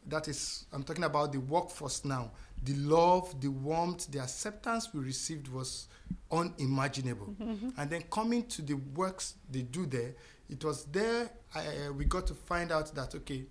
That 0.10 0.28
is, 0.28 0.66
I'm 0.74 0.84
talking 0.84 1.04
about 1.04 1.32
the 1.32 1.40
workforce 1.40 2.04
now. 2.04 2.32
The 2.64 2.74
love, 2.76 3.40
the 3.40 3.50
warmth, 3.50 4.12
the 4.12 4.20
acceptance 4.20 4.94
we 4.94 5.00
received 5.02 5.48
was 5.48 5.88
unimaginable. 6.32 7.36
Mhm. 7.40 7.74
And 7.78 7.90
then 7.90 8.04
coming 8.12 8.46
to 8.48 8.62
the 8.62 8.74
works 8.74 9.36
they 9.50 9.62
do 9.62 9.86
there, 9.86 10.16
it 10.50 10.64
was 10.64 10.86
there 10.86 11.30
I, 11.56 11.90
we 11.90 12.06
got 12.06 12.28
to 12.28 12.34
find 12.36 12.72
out 12.72 12.94
that, 12.96 13.16
okay, 13.16 13.46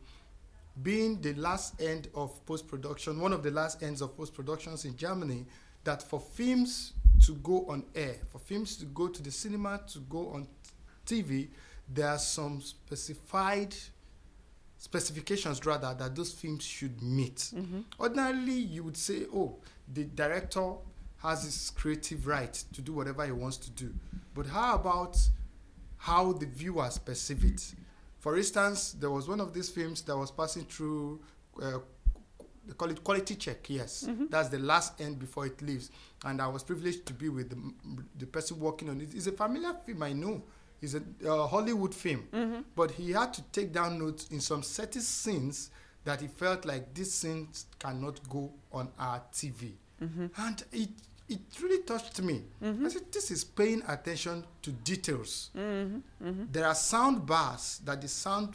being 0.82 1.20
the 1.20 1.34
last 1.34 1.80
end 1.80 2.08
of 2.14 2.44
post 2.46 2.68
production, 2.68 3.20
one 3.20 3.32
of 3.32 3.42
the 3.42 3.50
last 3.50 3.82
ends 3.82 4.00
of 4.00 4.16
post 4.16 4.34
productions 4.34 4.84
in 4.84 4.96
Germany, 4.96 5.46
that 5.84 6.02
for 6.02 6.20
films 6.20 6.92
to 7.26 7.34
go 7.36 7.66
on 7.68 7.84
air, 7.94 8.16
for 8.28 8.38
films 8.38 8.76
to 8.76 8.84
go 8.86 9.08
to 9.08 9.22
the 9.22 9.30
cinema, 9.30 9.80
to 9.88 9.98
go 10.00 10.28
on 10.32 10.46
TV, 11.06 11.48
there 11.88 12.08
are 12.08 12.18
some 12.18 12.60
specified 12.60 13.74
specifications 14.78 15.66
rather 15.66 15.92
that 15.94 16.14
those 16.14 16.32
films 16.32 16.64
should 16.64 17.02
meet. 17.02 17.36
Mhm. 17.54 17.84
Ordinarily, 18.00 18.52
you 18.58 18.84
would 18.84 18.96
say, 18.96 19.26
oh, 19.34 19.56
the 19.92 20.04
director 20.04 20.74
has 21.18 21.42
his 21.42 21.70
creative 21.70 22.26
right 22.26 22.52
to 22.72 22.80
do 22.80 22.92
whatever 22.92 23.24
he 23.26 23.32
wants 23.32 23.56
to 23.58 23.70
do. 23.70 23.92
But 24.34 24.46
how 24.46 24.76
about 24.76 25.18
how 25.96 26.32
the 26.32 26.46
viewers 26.46 26.96
perceive 26.98 27.44
it? 27.44 27.74
For 28.20 28.36
instance, 28.36 28.92
there 28.92 29.10
was 29.10 29.28
one 29.28 29.40
of 29.40 29.52
these 29.52 29.68
films 29.68 30.02
that 30.02 30.16
was 30.16 30.30
passing 30.30 30.64
through, 30.64 31.20
uh, 31.60 31.78
they 32.64 32.72
call 32.74 32.90
it 32.90 33.02
quality 33.02 33.34
check, 33.34 33.68
yes. 33.70 34.04
Mhm. 34.06 34.30
That's 34.30 34.48
the 34.48 34.58
last 34.60 35.00
end 35.00 35.18
before 35.18 35.46
it 35.46 35.60
leaves. 35.60 35.90
And 36.24 36.40
I 36.40 36.46
was 36.46 36.62
privileged 36.62 37.04
to 37.06 37.14
be 37.14 37.28
with 37.28 37.50
the, 37.50 37.72
the 38.16 38.26
person 38.26 38.60
working 38.60 38.88
on 38.90 39.00
it. 39.00 39.12
It's 39.14 39.26
a 39.26 39.32
familiar 39.32 39.74
film, 39.84 40.02
I 40.04 40.12
know. 40.12 40.42
It's 40.80 40.94
a 40.94 41.02
uh, 41.26 41.46
Hollywood 41.48 41.94
film 41.94 42.28
Mhm. 42.32 42.64
but 42.76 42.90
he 42.92 43.12
had 43.12 43.32
to 43.34 43.42
take 43.52 43.72
down 43.72 43.98
notes 43.98 44.28
in 44.30 44.40
some 44.40 44.62
certain 44.62 45.02
scenes 45.02 45.70
that 46.04 46.20
he 46.20 46.28
felt 46.28 46.64
like 46.64 46.94
these 46.94 47.12
scenes 47.12 47.66
cannot 47.78 48.20
go 48.28 48.52
on 48.72 48.88
our 48.98 49.20
TV. 49.32 49.74
Mhm. 50.00 50.30
And 50.36 50.64
it, 50.72 50.90
it 51.28 51.40
really 51.60 51.82
touched 51.82 52.22
me. 52.22 52.44
I 52.62 52.66
Mhm. 52.66 52.90
said, 52.90 53.12
this 53.12 53.30
is 53.30 53.44
paying 53.44 53.82
attention 53.86 54.44
to 54.62 54.70
details. 54.72 55.50
Mhm. 55.54 56.02
Mhm. 56.22 56.52
There 56.52 56.66
are 56.66 56.74
sound 56.76 57.26
bars 57.26 57.80
that 57.84 58.00
the 58.00 58.08
sound 58.08 58.54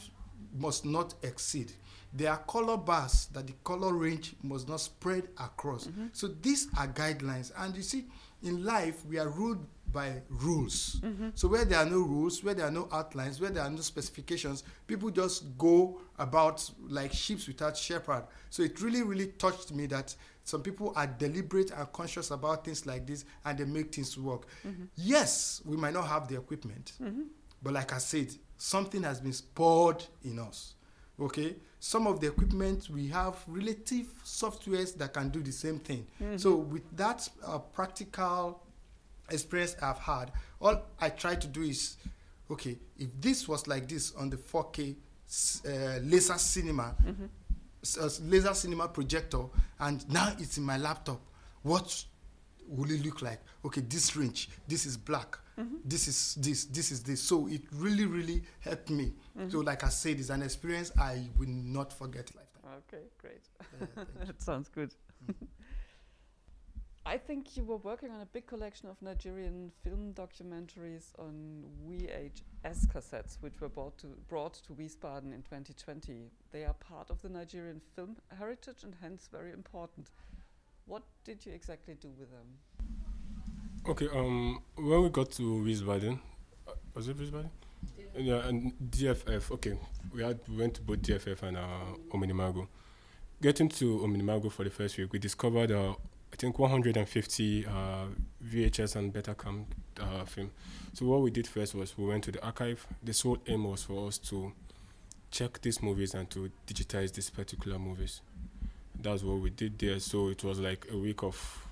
must 0.58 0.84
not 0.84 1.14
exceed. 1.22 1.72
There 2.16 2.30
are 2.30 2.38
color 2.38 2.76
bars 2.76 3.26
that 3.32 3.46
the 3.46 3.54
color 3.64 3.92
range 3.92 4.34
must 4.42 4.68
not 4.68 4.80
spread 4.80 5.28
across. 5.36 5.86
Mhm. 5.88 6.10
So 6.12 6.28
these 6.28 6.68
are 6.76 6.88
guidelines. 6.88 7.52
And 7.56 7.76
you 7.76 7.82
see, 7.82 8.06
in 8.42 8.64
life, 8.64 9.04
we 9.04 9.18
are 9.18 9.28
ruled 9.28 9.66
by 9.94 10.20
rules. 10.28 10.96
Mhm. 11.02 11.32
So 11.34 11.48
where 11.48 11.64
there 11.64 11.78
are 11.78 11.86
no 11.88 12.00
rules, 12.00 12.42
where 12.44 12.52
there 12.52 12.66
are 12.66 12.70
no 12.70 12.88
outlines, 12.92 13.40
where 13.40 13.48
there 13.50 13.62
are 13.62 13.70
no 13.70 13.80
specifications, 13.80 14.64
people 14.86 15.08
just 15.10 15.56
go 15.56 16.00
about 16.18 16.68
like 16.88 17.12
sheep 17.12 17.38
without 17.46 17.76
shepherd. 17.78 18.26
So 18.50 18.62
it 18.64 18.78
really, 18.82 19.02
really 19.02 19.28
touched 19.28 19.72
me 19.72 19.86
that 19.86 20.14
some 20.42 20.62
people 20.62 20.92
are 20.96 21.06
deliberate 21.06 21.70
and 21.70 21.90
conscious 21.92 22.30
about 22.30 22.64
things 22.64 22.84
like 22.84 23.06
this 23.06 23.24
and 23.44 23.56
they 23.56 23.64
make 23.64 23.94
things 23.94 24.18
work. 24.18 24.46
Mhm. 24.66 24.88
Yes, 24.96 25.62
we 25.64 25.76
might 25.76 25.94
not 25.94 26.06
have 26.08 26.28
the 26.28 26.36
equipment, 26.36 26.92
Mhm. 27.00 27.28
but 27.62 27.72
like 27.72 27.92
I 27.94 27.98
said, 27.98 28.34
something 28.58 29.02
has 29.04 29.20
been 29.20 29.34
poured 29.54 30.04
in 30.22 30.38
us. 30.38 30.74
Okay, 31.20 31.54
some 31.78 32.08
of 32.08 32.18
the 32.18 32.26
equipment 32.26 32.90
we 32.90 33.06
have 33.06 33.36
relative 33.46 34.12
softwares 34.24 34.96
that 34.98 35.14
can 35.14 35.28
do 35.30 35.40
the 35.40 35.52
same 35.52 35.78
thing. 35.78 36.04
Mhm. 36.20 36.40
So 36.40 36.56
with 36.56 36.82
that 36.96 37.28
uh, 37.44 37.58
practical 37.60 38.60
experience 39.30 39.76
I've 39.82 39.98
had, 39.98 40.32
all 40.60 40.82
I 41.00 41.10
try 41.10 41.34
to 41.34 41.46
do 41.46 41.62
is, 41.62 41.96
okay, 42.50 42.78
if 42.98 43.08
this 43.20 43.48
was 43.48 43.66
like 43.66 43.88
this 43.88 44.14
on 44.16 44.30
the 44.30 44.36
4K 44.36 44.96
uh, 45.66 45.98
laser 46.02 46.38
cinema, 46.38 46.94
Mhm. 47.04 47.28
s- 47.82 47.98
uh, 47.98 48.10
laser 48.24 48.54
cinema 48.54 48.88
projector, 48.88 49.44
and 49.80 50.08
now 50.08 50.34
it's 50.38 50.58
in 50.58 50.64
my 50.64 50.76
laptop, 50.76 51.20
what 51.62 52.04
will 52.68 52.90
it 52.90 53.04
look 53.04 53.22
like? 53.22 53.40
Okay, 53.64 53.80
this 53.82 54.16
range, 54.16 54.48
this 54.68 54.86
is 54.86 54.96
black, 54.96 55.38
Mhm. 55.58 55.80
this 55.84 56.06
is 56.08 56.34
this, 56.36 56.66
this 56.66 56.90
is 56.92 57.02
this. 57.02 57.22
So 57.22 57.46
it 57.48 57.62
really, 57.72 58.04
really 58.06 58.42
helped 58.60 58.90
me. 58.90 59.14
Mhm. 59.38 59.50
So 59.50 59.60
like 59.60 59.82
I 59.84 59.88
said, 59.88 60.20
it's 60.20 60.30
an 60.30 60.42
experience 60.42 60.92
I 60.98 61.28
will 61.38 61.48
not 61.48 61.92
forget 61.92 62.30
lifetime. 62.34 62.82
Okay, 62.88 63.04
great. 63.18 63.42
You. 63.96 64.26
that 64.26 64.42
sounds 64.42 64.68
good. 64.68 64.94
I 67.06 67.18
think 67.18 67.54
you 67.56 67.64
were 67.64 67.76
working 67.76 68.10
on 68.10 68.22
a 68.22 68.26
big 68.26 68.46
collection 68.46 68.88
of 68.88 69.00
Nigerian 69.02 69.70
film 69.82 70.14
documentaries 70.14 71.12
on 71.18 71.64
VHS 71.86 72.86
cassettes, 72.92 73.36
which 73.40 73.60
were 73.60 73.68
brought 73.68 73.98
to, 73.98 74.06
brought 74.26 74.54
to 74.66 74.72
Wiesbaden 74.72 75.34
in 75.34 75.42
2020. 75.42 76.30
They 76.50 76.64
are 76.64 76.72
part 76.72 77.10
of 77.10 77.20
the 77.20 77.28
Nigerian 77.28 77.82
film 77.94 78.16
heritage 78.38 78.84
and 78.84 78.94
hence 79.02 79.28
very 79.30 79.52
important. 79.52 80.08
What 80.86 81.02
did 81.24 81.44
you 81.44 81.52
exactly 81.52 81.94
do 82.00 82.08
with 82.18 82.30
them? 82.30 82.46
Okay, 83.86 84.08
um, 84.08 84.62
when 84.76 85.02
we 85.02 85.10
got 85.10 85.30
to 85.32 85.42
Wiesbaden, 85.42 86.18
uh, 86.66 86.72
was 86.94 87.08
it 87.08 87.18
Wiesbaden? 87.18 87.50
Yeah, 88.16 88.46
and 88.48 88.72
DFF. 88.90 89.50
Okay, 89.50 89.76
we 90.12 90.22
had 90.22 90.38
we 90.48 90.56
went 90.56 90.74
to 90.74 90.82
both 90.82 91.02
DFF 91.02 91.42
and 91.42 91.58
uh, 91.58 92.14
Ominimago. 92.14 92.66
Getting 93.42 93.68
to 93.70 94.00
Ominimago 94.04 94.50
for 94.50 94.64
the 94.64 94.70
first 94.70 94.96
week, 94.96 95.12
we 95.12 95.18
discovered 95.18 95.70
uh, 95.70 95.94
I 96.34 96.36
think 96.36 96.58
150 96.58 97.64
uh, 97.64 97.70
VHS 98.44 98.96
and 98.96 99.14
Betacam 99.14 99.66
uh, 100.00 100.24
film. 100.24 100.50
So 100.92 101.06
what 101.06 101.20
we 101.20 101.30
did 101.30 101.46
first 101.46 101.76
was 101.76 101.96
we 101.96 102.06
went 102.06 102.24
to 102.24 102.32
the 102.32 102.44
archive. 102.44 102.84
The 103.04 103.14
sole 103.14 103.38
aim 103.46 103.62
was 103.62 103.84
for 103.84 104.08
us 104.08 104.18
to 104.18 104.52
check 105.30 105.62
these 105.62 105.80
movies 105.80 106.12
and 106.12 106.28
to 106.30 106.50
digitize 106.66 107.12
these 107.12 107.30
particular 107.30 107.78
movies. 107.78 108.20
That's 109.00 109.22
what 109.22 109.38
we 109.38 109.50
did 109.50 109.78
there. 109.78 110.00
So 110.00 110.26
it 110.26 110.42
was 110.42 110.58
like 110.58 110.88
a 110.90 110.98
week 110.98 111.22
of 111.22 111.64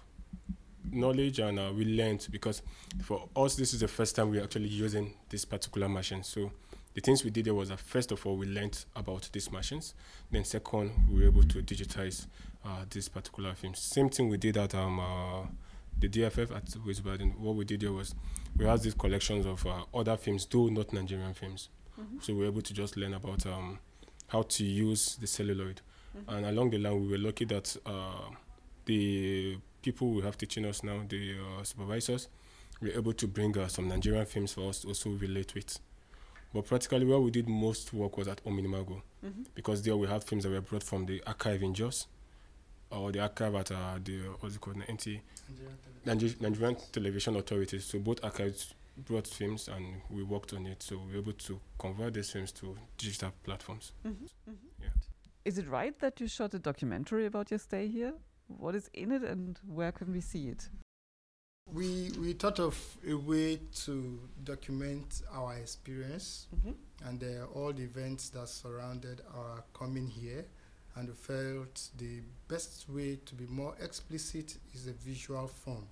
knowledge 0.93 1.41
and 1.41 1.59
uh, 1.59 1.73
we 1.75 1.85
learned 1.85 2.29
because 2.31 2.63
for 3.03 3.29
us 3.35 3.57
this 3.57 3.75
is 3.75 3.81
the 3.81 3.89
first 3.89 4.15
time 4.15 4.31
we're 4.31 4.45
actually 4.45 4.69
using 4.69 5.13
this 5.29 5.45
particular 5.45 5.89
machine 5.89 6.23
so 6.23 6.51
the 6.95 7.01
things 7.01 7.25
we 7.25 7.31
did 7.31 7.47
there 7.47 7.55
was 7.55 7.69
that 7.71 7.81
first 7.81 8.13
of 8.13 8.25
all 8.27 8.37
we 8.37 8.47
learned 8.47 8.85
about 8.95 9.29
these 9.33 9.51
machines. 9.51 9.95
Then 10.31 10.45
second 10.45 10.93
we 11.09 11.21
were 11.21 11.27
able 11.27 11.43
to 11.45 11.63
digitize 11.63 12.27
uh, 12.65 12.85
this 12.91 13.09
particular 13.09 13.55
film. 13.55 13.75
Same 13.75 14.09
thing 14.09 14.29
we 14.29 14.37
did 14.37 14.57
at 14.57 14.75
um, 14.75 15.01
uh, 15.01 15.47
the 15.99 16.09
DFF 16.09 16.55
at 16.55 16.67
Wiesbaden 16.67 17.39
what 17.39 17.55
we 17.55 17.65
did 17.65 17.81
there 17.81 17.93
was 17.93 18.15
we 18.57 18.65
had 18.67 18.83
these 18.83 18.95
collections 18.95 19.47
of 19.47 19.67
uh, 19.67 19.85
other 19.95 20.17
films 20.17 20.47
though 20.47 20.69
not 20.69 20.93
Nigerian 20.93 21.35
films. 21.35 21.69
Mm-hmm. 22.01 22.21
so 22.21 22.33
we 22.33 22.41
were 22.41 22.47
able 22.47 22.63
to 22.63 22.73
just 22.73 22.97
learn 22.97 23.13
about 23.13 23.45
um, 23.47 23.79
how 24.29 24.43
to 24.43 24.65
use 24.65 25.17
the 25.17 25.27
celluloid. 25.27 25.83
And 26.29 26.47
along 26.47 26.71
the 26.71 26.79
line 26.79 27.01
we 27.01 27.09
were 27.09 27.19
lucky 27.19 27.45
that 27.47 27.77
uh, 27.87 28.31
the 28.87 29.57
people 29.83 30.11
we 30.11 30.23
have 30.23 30.39
teaching 30.39 30.65
us 30.65 30.83
now, 30.83 31.03
the 31.09 31.35
uh, 31.39 31.63
supervisors, 31.63 32.29
were 32.81 32.91
able 32.91 33.13
to 33.15 33.27
bring 33.27 33.57
uh, 33.59 33.69
some 33.69 33.89
Nigerian 33.89 34.27
films 34.27 34.53
for 34.55 34.69
us 34.69 34.81
to 34.81 34.89
also 34.89 35.11
relate 35.11 35.55
with. 35.55 35.79
But 36.55 36.67
practically, 36.67 37.05
where 37.07 37.19
we 37.21 37.31
did 37.31 37.49
most 37.49 37.93
work 37.93 38.17
was 38.19 38.29
at 38.29 38.41
Ominimago, 38.47 39.03
Mm-hmm. 39.25 39.43
because 39.55 39.83
there 39.83 39.97
we 39.97 40.09
have 40.09 40.25
films 40.25 40.43
that 40.45 40.51
were 40.51 40.61
brought 40.61 40.83
from 40.83 41.07
the 41.07 41.23
archive 41.27 41.63
in 41.63 41.73
Jos, 41.75 42.09
or 42.91 43.13
the 43.13 43.21
archive 43.21 43.55
at 43.55 43.71
uh, 43.71 43.99
the 44.03 44.19
what's 44.41 44.57
it 44.57 44.61
called, 44.61 44.79
NT, 44.79 45.07
Nigerian 45.49 45.79
Niger- 46.05 46.37
Nigerian 46.41 46.77
Television 46.91 47.37
Authorities. 47.37 47.85
So 47.85 48.01
both 48.01 48.23
archives 48.25 48.75
brought 49.07 49.27
films, 49.29 49.69
and 49.69 50.03
we 50.11 50.23
worked 50.25 50.53
on 50.55 50.67
it. 50.67 50.83
So 50.83 50.99
we 51.07 51.13
were 51.13 51.19
able 51.21 51.33
to 51.35 51.61
convert 51.79 52.15
these 52.15 52.31
films 52.31 52.51
to 52.53 52.77
digital 52.99 53.33
platforms. 53.45 53.93
Yeah. 54.05 54.89
Is 55.45 55.59
it 55.59 55.69
right 55.69 55.97
that 56.01 56.21
you 56.21 56.27
shot 56.27 56.53
a 56.55 56.59
documentary 56.59 57.27
about 57.27 57.51
your 57.53 57.59
stay 57.61 57.87
here? 57.87 58.13
What 58.49 58.75
is 58.75 58.91
in 58.93 59.13
it 59.13 59.23
and 59.23 59.59
where 59.67 59.93
can 59.93 60.13
we 60.13 60.21
see 60.21 60.49
it? 60.49 60.69
We 61.75 62.13
we 62.21 62.35
thought 62.35 62.59
of 62.59 62.77
a 63.09 63.15
way 63.15 63.59
to 63.85 64.19
document 64.45 65.23
our 65.33 65.55
experience 65.55 66.47
and 67.07 67.25
uh, 67.25 67.47
all 67.55 67.73
the 67.73 67.83
events 67.83 68.29
that 68.31 68.49
surrounded 68.49 69.23
our 69.35 69.65
coming 69.73 70.07
here, 70.07 70.45
and 70.97 71.09
we 71.09 71.15
felt 71.15 71.89
the 71.97 72.21
best 72.47 72.85
way 72.91 73.19
to 73.25 73.35
be 73.35 73.47
more 73.47 73.75
explicit 73.81 74.57
is 74.75 74.87
a 74.87 74.93
visual 74.93 75.47
form. 75.47 75.87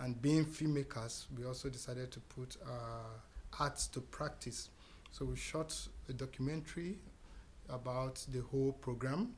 And 0.00 0.20
being 0.22 0.46
filmmakers, 0.46 1.26
we 1.36 1.44
also 1.44 1.68
decided 1.68 2.10
to 2.12 2.20
put 2.20 2.56
uh, 2.64 3.60
arts 3.60 3.86
to 3.88 4.00
practice. 4.00 4.70
So 5.10 5.26
we 5.26 5.36
shot 5.36 5.76
a 6.08 6.12
documentary 6.14 6.96
about 7.68 8.24
the 8.32 8.40
whole 8.40 8.72
program. 8.72 9.34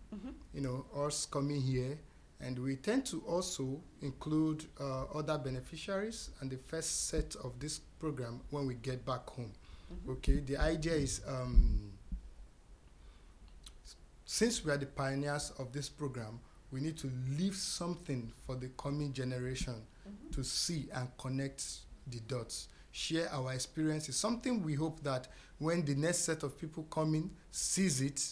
You 0.55 0.61
know, 0.61 0.87
us 1.05 1.27
coming 1.27 1.61
here 1.61 1.99
and 2.43 2.59
we 2.59 2.77
tend 2.77 3.05
to 3.07 3.23
also 3.27 3.81
include 4.03 4.65
uh, 4.81 5.05
other 5.15 5.37
beneficiaries 5.39 6.31
and 6.41 6.51
the 6.51 6.57
first 6.57 7.09
set 7.09 7.37
of 7.45 7.59
this 7.59 7.79
program 7.99 8.41
when 8.51 8.67
we 8.67 8.75
get 8.75 9.05
back 9.05 9.29
home. 9.29 9.53
Okay, 10.09 10.41
the 10.41 10.57
idea 10.57 10.95
is 10.95 11.21
um, 11.29 11.91
since 14.25 14.65
we 14.65 14.71
are 14.71 14.77
the 14.77 14.87
pioneers 14.87 15.53
of 15.59 15.73
this 15.73 15.89
program, 15.89 16.39
we 16.71 16.81
need 16.81 16.97
to 16.99 17.11
leave 17.37 17.57
something 17.57 18.31
for 18.47 18.55
the 18.55 18.69
coming 18.79 19.13
generation 19.13 19.75
to 20.33 20.45
see 20.45 20.89
and 20.95 21.09
connect 21.19 21.65
the 22.07 22.21
dots, 22.21 22.69
share 22.93 23.29
our 23.33 23.53
experiences. 23.53 24.17
Something 24.17 24.63
we 24.63 24.75
hope 24.75 25.03
that 25.03 25.29
when 25.59 25.85
the 25.85 25.97
next 25.97 26.19
set 26.19 26.43
of 26.45 26.59
people 26.59 26.85
coming 26.85 27.31
sees 27.51 28.01
it, 28.01 28.25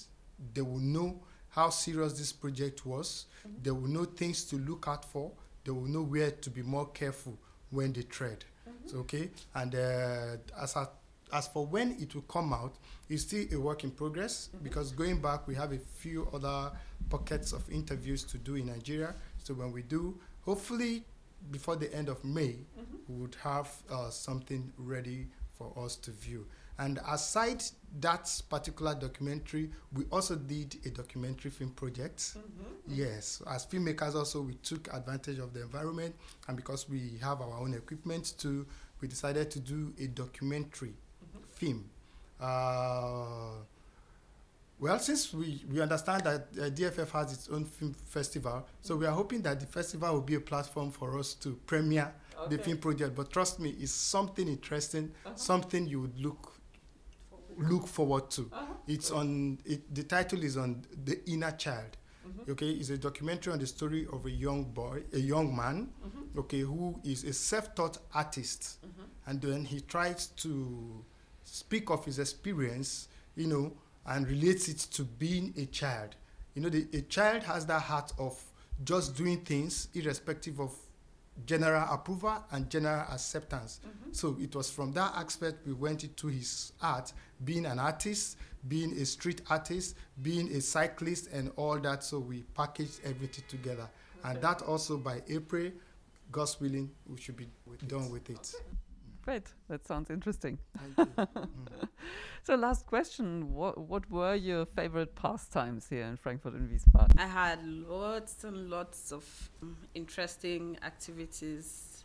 they 0.55 0.63
will 0.63 0.79
know 0.79 1.21
how 1.59 1.71
serious 1.71 2.13
this 2.13 2.33
project 2.33 2.87
was. 2.87 3.27
They 3.63 3.73
will 3.73 3.89
know 3.89 4.05
things 4.05 4.45
to 4.45 4.57
look 4.57 4.87
out 4.87 5.05
for. 5.05 5.33
They 5.65 5.73
will 5.73 5.89
know 5.89 6.03
where 6.03 6.31
to 6.31 6.51
be 6.51 6.63
more 6.63 6.87
careful 6.91 7.37
when 7.71 7.93
they 7.93 8.03
tread. 8.03 8.45
So, 8.87 8.99
okay, 8.99 9.31
and 9.55 9.75
uh, 9.75 10.37
as 10.63 10.77
a, 10.77 10.89
as 11.33 11.49
for 11.49 11.67
when 11.67 11.97
it 12.01 12.15
will 12.15 12.23
come 12.23 12.53
out, 12.53 12.77
it's 13.09 13.23
still 13.23 13.45
a 13.53 13.57
work 13.57 13.83
in 13.83 13.91
progress 13.91 14.51
because 14.63 14.93
going 14.93 15.21
back, 15.21 15.49
we 15.49 15.55
have 15.57 15.73
a 15.73 15.79
few 15.79 16.29
other 16.33 16.71
pockets 17.11 17.53
of 17.53 17.69
interviews 17.71 18.23
to 18.25 18.39
do 18.39 18.55
in 18.55 18.67
Nigeria. 18.67 19.15
So 19.43 19.55
when 19.55 19.73
we 19.73 19.83
do, 19.83 20.17
hopefully 20.43 21.05
before 21.51 21.77
the 21.77 21.93
end 21.95 22.09
of 22.09 22.25
May, 22.25 22.57
we 23.09 23.17
would 23.17 23.37
have 23.43 23.69
uh, 23.91 24.11
something 24.11 24.73
ready 24.79 25.27
for 25.57 25.73
us 25.77 25.97
to 25.97 26.13
view. 26.13 26.47
And 26.79 27.01
aside 27.09 27.65
that 28.01 28.31
particular 28.49 28.95
documentary, 28.95 29.71
we 29.93 30.05
also 30.13 30.37
did 30.37 30.77
a 30.87 30.91
documentary 30.91 31.51
film 31.51 31.71
project. 31.71 32.37
Yes, 32.87 33.43
as 33.51 33.67
filmmakers, 33.67 34.15
also 34.15 34.43
we 34.43 34.55
took 34.55 34.93
advantage 34.95 35.39
of 35.39 35.53
the 35.53 35.63
environment, 35.63 36.15
and 36.47 36.57
because 36.57 36.89
we 36.89 37.19
have 37.21 37.41
our 37.41 37.59
own 37.59 37.75
equipment 37.75 38.35
too, 38.39 38.65
we 39.01 39.09
decided 39.09 39.51
to 39.51 39.61
do 39.61 39.93
a 40.01 40.07
documentary 40.07 40.95
film. 41.55 41.89
Uh, 42.41 43.55
well, 44.81 44.99
since 45.01 45.35
we, 45.35 45.65
we 45.73 45.81
understand 45.81 46.23
that 46.23 46.47
uh, 46.57 46.71
DFF 46.71 47.11
has 47.11 47.33
its 47.33 47.49
own 47.49 47.65
film 47.65 47.93
festival, 47.93 48.65
so 48.81 48.95
we 48.95 49.07
are 49.07 49.13
hoping 49.13 49.43
that 49.43 49.59
the 49.59 49.67
festival 49.67 50.15
will 50.15 50.21
be 50.21 50.37
a 50.37 50.41
platform 50.41 50.93
for 50.93 51.19
us 51.19 51.35
to 51.35 51.59
premiere 51.67 52.13
the 52.49 52.59
film 52.59 52.79
project. 52.79 53.17
But 53.17 53.31
trust 53.31 53.59
me, 53.59 53.75
it's 53.81 53.91
something 53.91 54.47
interesting, 54.47 55.11
something 55.35 55.89
you 55.89 56.03
would 56.03 56.21
look 56.21 56.58
look 57.59 57.87
forward 57.87 58.31
to. 58.31 58.51
Uh-huh. 58.53 58.65
It's 58.87 59.11
on. 59.11 59.59
It, 59.65 59.95
the 59.95 60.03
title 60.03 60.43
is 60.43 60.57
on 60.57 60.85
the 61.05 61.21
inner 61.31 61.53
child. 61.53 61.97
Mm-hmm. 62.27 62.53
Okay, 62.53 62.71
it's 62.71 62.91
a 62.91 62.99
documentary 62.99 63.53
on 63.53 63.59
the 63.59 63.67
story 63.67 64.07
of 64.13 64.27
a 64.27 64.31
young 64.31 64.65
boy, 64.65 65.03
a 65.13 65.19
young 65.19 65.55
man, 65.55 65.89
mm-hmm. 66.07 66.39
okay, 66.41 66.61
who 66.61 66.99
is 67.05 67.25
a 67.25 67.33
self-taught 67.33 67.99
artist, 68.15 68.79
mm-hmm. 68.85 69.31
and 69.31 69.41
then 69.41 69.65
he 69.65 69.81
tries 69.81 70.27
to 70.29 71.03
speak 71.45 71.91
of 71.91 72.05
his 72.05 72.19
experience, 72.19 73.09
you 73.35 73.47
know, 73.47 73.73
and 74.07 74.29
relates 74.29 74.69
it 74.69 74.79
to 74.79 75.05
being 75.05 75.55
a 75.57 75.65
child. 75.67 76.17
You 76.55 76.63
know, 76.63 76.69
the, 76.69 76.87
a 76.93 77.03
child 77.03 77.45
has 77.45 77.65
that 77.67 77.83
heart 77.83 78.13
of 78.19 78.39
just 78.85 79.17
doing 79.17 79.39
things 79.39 79.89
irrespective 79.95 80.61
of 80.61 80.73
general 81.47 81.87
approval 81.91 82.45
and 82.53 82.69
general 82.71 83.05
acceptance. 83.13 83.81
Mm-hmm. 83.87 84.13
So 84.13 84.37
it 84.41 84.55
was 84.55 84.71
from 84.71 84.93
that 84.93 85.13
aspect 85.15 85.67
we 85.67 85.73
went 85.73 86.05
into 86.05 86.29
his 86.29 86.73
art, 86.83 87.13
being 87.45 87.67
an 87.67 87.79
artist, 87.79 88.39
being 88.67 88.93
a 88.99 89.05
street 89.05 89.43
artist, 89.49 89.97
being 90.23 90.49
a 90.49 90.61
cyclist, 90.61 91.29
and 91.33 91.51
all 91.57 91.79
that. 91.79 92.03
So 92.03 92.19
we 92.19 92.43
packaged 92.55 93.01
everything 93.05 93.45
together. 93.49 93.89
And 94.25 94.41
that 94.43 94.63
also 94.63 94.97
by 94.97 95.23
April, 95.29 95.71
God's 96.33 96.61
willing, 96.61 96.91
we 97.07 97.21
should 97.21 97.37
be 97.37 97.49
done 97.87 98.11
with 98.11 98.29
it. 98.31 98.53
Great, 99.29 99.53
that 99.69 99.87
sounds 99.87 100.09
interesting. 100.09 100.59
Mm. 100.99 101.89
So, 102.45 102.55
last 102.55 102.87
question: 102.87 103.53
What 103.53 103.77
what 103.77 104.11
were 104.11 104.35
your 104.35 104.65
favorite 104.65 105.15
pastimes 105.15 105.87
here 105.87 106.07
in 106.07 106.17
Frankfurt 106.17 106.55
and 106.55 106.71
Wiesbaden? 106.71 107.21
I 107.21 107.27
had 107.27 107.59
lots 107.67 108.45
and 108.45 108.71
lots 108.71 109.13
of 109.13 109.25
um, 109.63 109.77
interesting 109.95 110.79
activities 110.83 112.05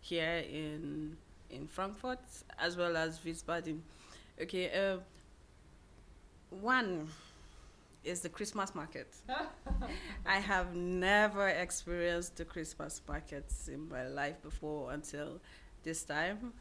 here 0.00 0.42
in 0.50 1.16
in 1.50 1.68
Frankfurt 1.68 2.24
as 2.58 2.76
well 2.76 2.96
as 2.96 3.20
Wiesbaden. 3.20 3.78
Okay, 4.42 4.66
uh, 4.72 4.98
one 6.50 7.08
is 8.02 8.20
the 8.22 8.28
Christmas 8.28 8.74
market. 8.74 9.14
I 10.26 10.40
have 10.40 10.74
never 10.74 11.48
experienced 11.48 12.36
the 12.36 12.44
Christmas 12.44 13.02
markets 13.06 13.68
in 13.68 13.88
my 13.88 14.08
life 14.08 14.42
before 14.42 14.92
until 14.92 15.40
this 15.82 16.04
time. 16.04 16.52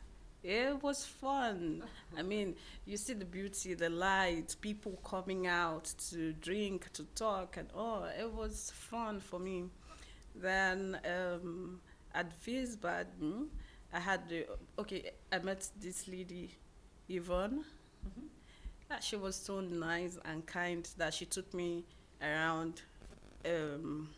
It 0.41 0.81
was 0.81 1.05
fun. 1.05 1.83
I 2.17 2.21
mean, 2.21 2.55
you 2.85 2.95
see 2.95 3.13
the 3.13 3.25
beauty, 3.25 3.73
the 3.73 3.89
light, 3.89 4.55
people 4.61 4.97
coming 5.03 5.47
out 5.47 5.93
to 6.09 6.31
drink, 6.33 6.91
to 6.93 7.03
talk, 7.13 7.57
and 7.57 7.67
oh, 7.75 8.05
it 8.17 8.31
was 8.31 8.71
fun 8.73 9.19
for 9.19 9.37
me. 9.39 9.65
Then 10.35 10.97
um, 11.05 11.81
at 12.13 12.31
Wiesbaden, 12.45 13.47
I 13.93 13.99
had 13.99 14.29
the 14.29 14.45
okay. 14.77 15.11
I 15.31 15.39
met 15.39 15.67
this 15.81 16.07
lady, 16.07 16.51
Yvonne. 17.09 17.65
Uh, 18.89 18.99
She 19.01 19.17
was 19.17 19.35
so 19.35 19.59
nice 19.61 20.17
and 20.25 20.45
kind 20.45 20.87
that 20.97 21.13
she 21.13 21.25
took 21.25 21.53
me 21.53 21.83
around 22.21 22.81
um, 23.45 24.09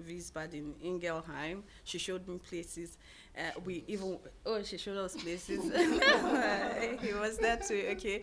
Wiesbaden, 0.00 0.74
Ingelheim. 0.82 1.62
She 1.84 1.98
showed 1.98 2.26
me 2.28 2.38
places. 2.38 2.98
Uh, 3.36 3.58
we 3.64 3.84
even 3.88 4.18
oh 4.46 4.62
she 4.62 4.78
showed 4.78 4.98
us 4.98 5.16
places. 5.16 5.64
he 7.02 7.12
was 7.14 7.38
there 7.38 7.56
too. 7.56 7.86
Okay, 7.92 8.22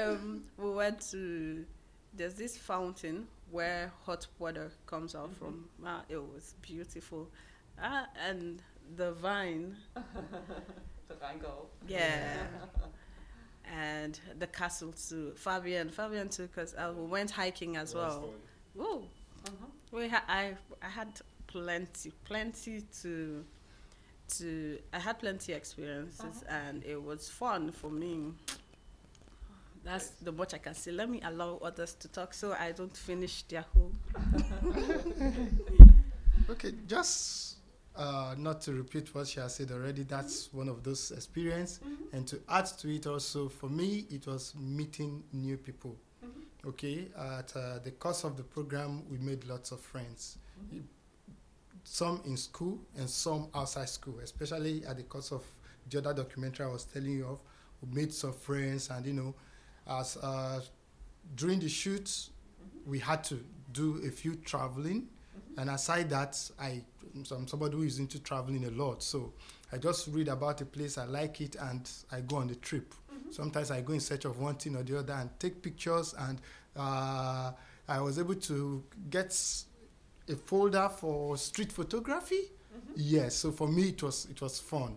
um, 0.00 0.44
we 0.56 0.70
went 0.70 1.00
to. 1.10 1.64
There's 2.14 2.34
this 2.34 2.56
fountain 2.56 3.26
where 3.50 3.92
hot 4.04 4.26
water 4.38 4.70
comes 4.86 5.14
out 5.14 5.30
mm-hmm. 5.30 5.44
from. 5.44 5.64
Ah, 5.84 6.02
it 6.08 6.16
was 6.16 6.54
beautiful, 6.62 7.28
ah, 7.80 8.06
and 8.28 8.62
the 8.96 9.12
vine. 9.12 9.76
the 9.94 11.14
Rheingau. 11.14 11.66
Yeah. 11.86 12.44
and 13.64 14.18
the 14.38 14.46
castle 14.46 14.92
too. 14.92 15.32
Fabian, 15.36 15.88
Fabian 15.90 16.28
too, 16.28 16.46
because 16.46 16.74
uh, 16.74 16.92
we 16.96 17.06
went 17.06 17.30
hiking 17.30 17.76
as 17.76 17.94
well. 17.94 18.30
Whoa. 18.74 19.04
Uh-huh. 19.46 19.66
We 19.92 20.08
ha- 20.08 20.24
I 20.26 20.54
I 20.82 20.88
had 20.88 21.20
plenty, 21.46 22.12
plenty 22.24 22.82
to 23.02 23.44
to. 24.38 24.78
I 24.92 24.98
had 24.98 25.18
plenty 25.18 25.52
experiences, 25.52 26.42
uh-huh. 26.48 26.56
and 26.68 26.84
it 26.84 27.00
was 27.00 27.28
fun 27.28 27.70
for 27.72 27.90
me. 27.90 28.32
That's 29.84 30.10
the 30.22 30.32
much 30.32 30.54
I 30.54 30.58
can 30.58 30.74
say. 30.74 30.92
Let 30.92 31.10
me 31.10 31.20
allow 31.22 31.58
others 31.62 31.94
to 31.94 32.08
talk 32.08 32.32
so 32.34 32.52
I 32.52 32.72
don't 32.72 32.96
finish 32.96 33.42
their 33.42 33.64
whole. 33.74 33.92
okay, 36.50 36.72
just 36.86 37.56
uh, 37.96 38.34
not 38.38 38.60
to 38.62 38.72
repeat 38.72 39.14
what 39.14 39.26
she 39.26 39.40
has 39.40 39.56
said 39.56 39.70
already, 39.70 40.04
that's 40.04 40.48
mm-hmm. 40.48 40.58
one 40.58 40.68
of 40.68 40.82
those 40.82 41.10
experiences. 41.10 41.80
Mm-hmm. 41.80 42.16
And 42.16 42.26
to 42.28 42.40
add 42.48 42.66
to 42.66 42.94
it 42.94 43.06
also, 43.06 43.48
for 43.48 43.68
me, 43.68 44.06
it 44.10 44.26
was 44.26 44.54
meeting 44.58 45.22
new 45.32 45.56
people. 45.56 45.96
Okay, 46.66 47.08
at 47.18 47.56
uh, 47.56 47.78
the 47.82 47.90
course 47.90 48.22
of 48.22 48.36
the 48.36 48.42
program, 48.44 49.02
we 49.10 49.18
made 49.18 49.44
lots 49.46 49.72
of 49.72 49.80
friends. 49.80 50.38
Mm-hmm. 50.64 50.80
Some 51.82 52.20
in 52.24 52.36
school 52.36 52.78
and 52.96 53.10
some 53.10 53.48
outside 53.52 53.88
school, 53.88 54.20
especially 54.22 54.84
at 54.86 54.96
the 54.96 55.02
course 55.02 55.32
of 55.32 55.42
the 55.90 55.98
other 55.98 56.14
documentary 56.14 56.66
I 56.66 56.68
was 56.68 56.84
telling 56.84 57.12
you 57.12 57.26
of. 57.26 57.40
We 57.80 58.02
made 58.02 58.12
some 58.12 58.32
friends, 58.32 58.90
and 58.90 59.04
you 59.04 59.12
know, 59.12 59.34
as 59.88 60.16
uh, 60.22 60.60
during 61.34 61.58
the 61.58 61.68
shoots, 61.68 62.30
we 62.86 63.00
had 63.00 63.24
to 63.24 63.40
do 63.72 64.00
a 64.06 64.10
few 64.10 64.36
traveling. 64.36 65.08
And 65.58 65.68
aside 65.68 66.10
that, 66.10 66.38
I 66.60 66.82
I'm 67.14 67.46
somebody 67.46 67.76
who 67.76 67.82
is 67.82 67.98
into 67.98 68.20
traveling 68.20 68.64
a 68.64 68.70
lot. 68.70 69.02
So 69.02 69.32
I 69.72 69.78
just 69.78 70.08
read 70.08 70.28
about 70.28 70.60
a 70.60 70.64
place, 70.64 70.96
I 70.96 71.04
like 71.04 71.40
it, 71.40 71.56
and 71.56 71.90
I 72.10 72.20
go 72.20 72.36
on 72.36 72.46
the 72.46 72.54
trip. 72.54 72.94
Mm-hmm. 73.32 73.42
Sometimes 73.42 73.70
I 73.70 73.80
go 73.80 73.92
in 73.92 74.00
search 74.00 74.24
of 74.24 74.38
one 74.38 74.54
thing 74.56 74.76
or 74.76 74.82
the 74.82 74.98
other 74.98 75.14
and 75.14 75.30
take 75.38 75.62
pictures. 75.62 76.14
And 76.18 76.40
uh, 76.76 77.52
I 77.88 78.00
was 78.00 78.18
able 78.18 78.34
to 78.34 78.82
get 79.10 79.36
a 80.28 80.36
folder 80.36 80.88
for 80.88 81.36
street 81.36 81.72
photography. 81.72 82.50
Mm-hmm. 82.74 82.92
Yes, 82.96 83.34
so 83.36 83.50
for 83.52 83.68
me 83.68 83.88
it 83.90 84.02
was 84.02 84.26
it 84.30 84.40
was 84.40 84.58
fun. 84.60 84.96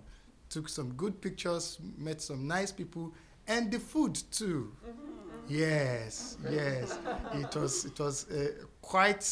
Took 0.50 0.70
some 0.70 0.94
good 0.94 1.20
pictures, 1.22 1.80
met 1.98 2.22
some 2.22 2.48
nice 2.48 2.72
people, 2.72 3.14
and 3.48 3.72
the 3.72 3.80
food 3.80 4.16
too. 4.32 4.72
Mm-hmm. 4.88 5.02
Yes, 5.48 6.38
yes, 6.50 6.98
it 7.34 7.56
was 7.56 7.86
it 7.86 8.00
was 8.00 8.30
uh, 8.32 8.66
quite 8.82 9.28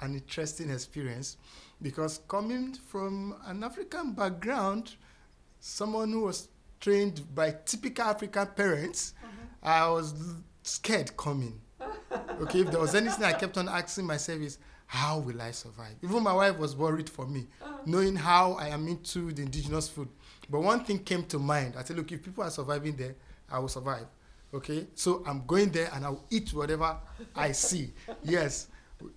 an 0.00 0.14
interesting 0.14 0.70
experience 0.70 1.36
because 1.82 2.20
coming 2.28 2.74
from 2.74 3.34
an 3.46 3.64
African 3.64 4.12
background, 4.12 4.94
someone 5.60 6.12
who 6.12 6.22
was 6.22 6.48
trained 6.80 7.22
by 7.34 7.54
typical 7.64 8.04
African 8.04 8.46
parents, 8.48 9.14
mm-hmm. 9.18 9.44
I 9.62 9.88
was 9.88 10.14
scared 10.62 11.16
coming. 11.16 11.60
okay, 12.40 12.60
if 12.60 12.70
there 12.70 12.80
was 12.80 12.94
anything 12.94 13.24
I 13.24 13.32
kept 13.32 13.56
on 13.58 13.68
asking 13.68 14.06
myself 14.06 14.40
is, 14.40 14.58
how 14.86 15.18
will 15.18 15.40
I 15.42 15.50
survive? 15.50 15.94
Even 16.02 16.22
my 16.22 16.32
wife 16.32 16.58
was 16.58 16.74
worried 16.74 17.10
for 17.10 17.26
me, 17.26 17.46
uh-huh. 17.62 17.74
knowing 17.84 18.16
how 18.16 18.54
I 18.54 18.68
am 18.68 18.88
into 18.88 19.32
the 19.32 19.42
indigenous 19.42 19.88
food. 19.88 20.08
But 20.48 20.60
one 20.60 20.82
thing 20.82 21.00
came 21.00 21.24
to 21.24 21.38
mind. 21.38 21.74
I 21.76 21.84
said, 21.84 21.96
look, 21.96 22.10
if 22.10 22.22
people 22.22 22.42
are 22.42 22.50
surviving 22.50 22.96
there, 22.96 23.14
I 23.50 23.58
will 23.58 23.68
survive. 23.68 24.06
Okay, 24.54 24.86
so 24.94 25.22
I'm 25.26 25.44
going 25.46 25.68
there 25.70 25.90
and 25.92 26.06
I'll 26.06 26.24
eat 26.30 26.54
whatever 26.54 26.96
I 27.36 27.52
see. 27.52 27.92
Yes. 28.22 28.68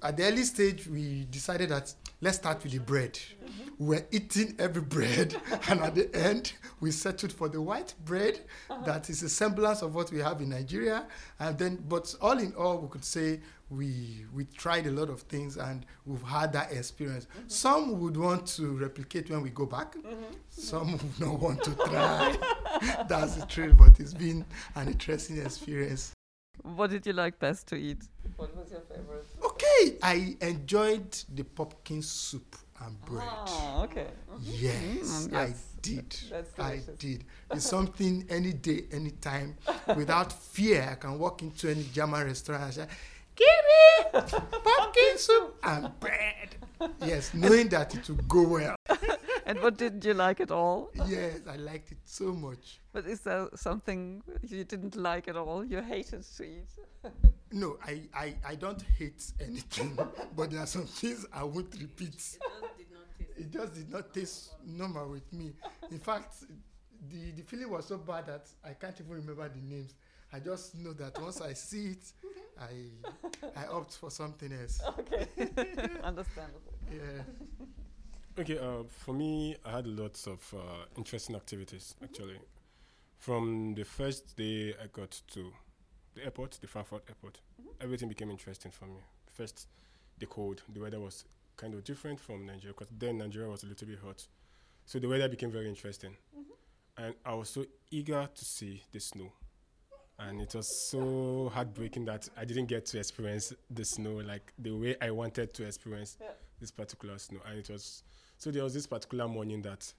At 0.04 0.18
the 0.18 0.26
early 0.26 0.44
stage, 0.44 0.88
we 0.88 1.26
decided 1.32 1.70
that 1.70 1.92
let's 2.22 2.38
start 2.38 2.64
with 2.64 2.72
the 2.72 2.80
bread. 2.80 3.14
Mm-hmm. 3.14 3.86
We're 3.86 4.06
eating 4.12 4.56
every 4.60 4.82
bread, 4.84 5.36
and 5.70 5.82
at 5.82 5.96
the 5.96 6.14
end, 6.16 6.54
we 6.80 6.92
settled 6.92 7.34
for 7.34 7.50
the 7.50 7.62
white 7.62 7.94
bread 8.06 8.42
uh-huh. 8.70 8.86
that 8.86 9.10
is 9.10 9.24
a 9.24 9.30
semblance 9.30 9.82
of 9.82 9.96
what 9.96 10.12
we 10.12 10.20
have 10.20 10.40
in 10.42 10.50
Nigeria. 10.50 11.08
And 11.40 11.58
then, 11.58 11.84
but 11.88 12.14
all 12.22 12.38
in 12.38 12.54
all, 12.54 12.78
we 12.78 12.88
could 12.90 13.04
say 13.06 13.40
we 13.70 14.26
we 14.34 14.44
tried 14.46 14.86
a 14.86 14.92
lot 14.92 15.10
of 15.10 15.22
things 15.22 15.56
and 15.58 15.86
we've 16.06 16.22
had 16.22 16.54
that 16.54 16.72
experience. 16.72 17.26
Mm-hmm. 17.26 17.48
Some 17.48 18.00
would 18.02 18.18
want 18.18 18.46
to 18.58 18.78
replicate 18.78 19.30
when 19.30 19.42
we 19.42 19.50
go 19.50 19.66
back. 19.66 19.96
Mm-hmm. 19.96 20.34
Some 20.50 20.92
would 20.94 21.20
not 21.20 21.40
want 21.40 21.64
to 21.64 21.72
try. 21.76 22.38
That's 23.08 23.36
the 23.36 23.46
truth, 23.48 23.78
but 23.78 24.00
it's 24.00 24.14
been 24.14 24.46
an 24.76 24.88
interesting 24.88 25.38
experience. 25.40 26.14
What 26.64 26.92
did 26.92 27.06
you 27.08 27.14
like 27.14 27.40
best 27.40 27.68
to 27.68 27.76
eat? 27.76 28.04
What 28.36 28.56
was 28.56 28.72
your 28.72 28.82
favorite? 28.82 29.26
Okay, 29.80 29.98
I 30.04 30.38
enjoyed 30.42 31.12
the 31.34 31.44
pumpkin 31.44 32.02
soup 32.02 32.56
and 32.84 33.00
bread. 33.06 33.28
Oh, 33.28 33.82
okay. 33.84 34.08
Yes, 34.42 35.28
mm, 35.28 35.36
I 35.36 35.54
did. 35.82 36.16
I 36.58 36.82
did. 36.98 37.24
It's 37.52 37.66
something 37.66 38.26
any 38.30 38.54
day, 38.54 38.86
anytime, 38.92 39.56
without 39.96 40.34
fear. 40.34 40.90
I 40.92 40.96
can 40.96 41.20
walk 41.20 41.42
into 41.42 41.70
any 41.70 41.84
German 41.94 42.26
restaurant 42.26 42.64
and 42.64 42.74
say, 42.74 42.88
Give 43.36 43.48
me 44.14 44.22
pumpkin 44.64 45.18
soup 45.18 45.58
and 45.64 46.00
bread. 46.00 46.56
Yes, 47.06 47.34
knowing 47.34 47.70
that 47.70 47.96
it 47.96 48.08
will 48.10 48.18
go 48.28 48.48
well. 48.48 48.76
and 49.46 49.60
what 49.62 49.78
didn't 49.78 50.04
you 50.04 50.14
like 50.14 50.40
it 50.40 50.52
all? 50.52 50.90
Yes, 51.08 51.40
I 51.48 51.56
liked 51.56 51.92
it 51.92 52.00
so 52.06 52.34
much. 52.34 52.80
But 52.92 53.06
is 53.06 53.22
there 53.22 53.48
something 53.56 54.24
you 54.48 54.64
didn't 54.64 54.96
like 54.96 55.28
at 55.28 55.38
all? 55.38 55.64
You 55.64 55.82
hated 55.82 56.24
to 56.38 56.44
eat? 56.44 56.70
no, 57.52 57.78
I, 57.86 58.02
I, 58.14 58.36
I 58.46 58.56
don't 58.56 58.82
hate 58.98 59.24
anything, 59.40 59.98
but 60.36 60.52
there 60.52 60.62
are 60.62 60.66
some 60.68 60.86
things 60.86 61.26
I 61.34 61.44
won't 61.44 61.74
repeat. 61.80 62.38
It 63.38 63.52
just 63.52 63.74
did 63.74 63.90
not 63.92 64.14
taste 64.14 64.52
normal 64.66 65.10
with 65.10 65.32
me. 65.34 65.54
In 65.90 66.00
fact, 66.00 66.36
the, 67.10 67.32
the 67.32 67.42
feeling 67.44 67.70
was 67.70 67.86
so 67.88 67.98
bad 67.98 68.28
that 68.28 68.48
I 68.64 68.74
can't 68.74 69.00
even 69.00 69.14
remember 69.14 69.50
the 69.50 69.62
names. 69.62 69.94
I 70.34 70.40
just 70.40 70.76
know 70.76 70.94
that 70.94 71.20
once 71.22 71.42
I 71.42 71.54
see 71.54 71.88
it, 71.88 72.12
I 72.60 73.60
I 73.60 73.66
opt 73.68 73.94
for 73.96 74.10
something 74.12 74.52
else. 74.54 74.82
Okay, 75.00 75.28
understandable. 76.04 76.74
Yeah. 76.92 77.24
Okay, 78.40 78.58
uh, 78.58 78.84
for 78.88 79.14
me, 79.14 79.56
I 79.66 79.72
had 79.72 79.88
lots 79.88 80.26
of 80.28 80.54
uh, 80.56 80.86
interesting 80.98 81.36
activities 81.36 81.96
actually. 82.04 82.40
From 83.18 83.76
the 83.76 83.84
first 83.86 84.36
day 84.38 84.74
I 84.82 84.88
got 84.92 85.22
to 85.34 85.52
the 86.16 86.24
airport, 86.24 86.58
the 86.62 86.68
Frankfurt 86.68 87.04
airport, 87.08 87.40
mm-hmm. 87.60 87.70
everything 87.82 88.10
became 88.10 88.30
interesting 88.30 88.72
for 88.72 88.86
me. 88.86 89.00
First, 89.32 89.68
the 90.20 90.26
cold, 90.26 90.62
the 90.74 90.80
weather 90.80 91.00
was 91.00 91.26
kind 91.58 91.74
of 91.74 91.84
different 91.84 92.20
from 92.20 92.46
Nigeria 92.46 92.74
because 92.78 92.94
then 92.98 93.18
Nigeria 93.18 93.50
was 93.50 93.64
a 93.64 93.68
little 93.68 93.88
bit 93.88 94.00
hot. 94.04 94.26
So 94.86 95.00
the 95.00 95.08
weather 95.08 95.30
became 95.30 95.52
very 95.52 95.70
interesting. 95.70 96.12
Mm-hmm. 96.38 97.04
And 97.04 97.16
I 97.26 97.34
was 97.34 97.50
so 97.50 97.66
eager 97.90 98.28
to 98.34 98.46
see 98.46 98.84
the 98.92 99.00
snow. 99.00 99.32
And 100.20 100.40
it 100.40 100.54
was 100.54 100.90
so 100.90 101.52
heartbreaking 101.54 102.06
that 102.06 102.30
I 102.38 102.46
didn't 102.46 102.68
get 102.68 102.86
to 102.88 103.00
experience 103.00 103.54
the 103.72 103.84
snow 103.84 104.18
like 104.18 104.54
the 104.60 104.72
way 104.72 104.96
I 105.02 105.10
wanted 105.10 105.54
to 105.56 105.66
experience 105.66 106.18
yeah. 106.22 106.28
this 106.60 106.70
particular 106.70 107.18
snow. 107.18 107.40
And 107.50 107.58
it 107.58 107.70
was 107.70 108.04
so 108.38 108.52
there 108.52 108.64
was 108.64 108.74
this 108.74 108.88
particular 108.88 109.28
morning 109.28 109.62
that 109.64 109.92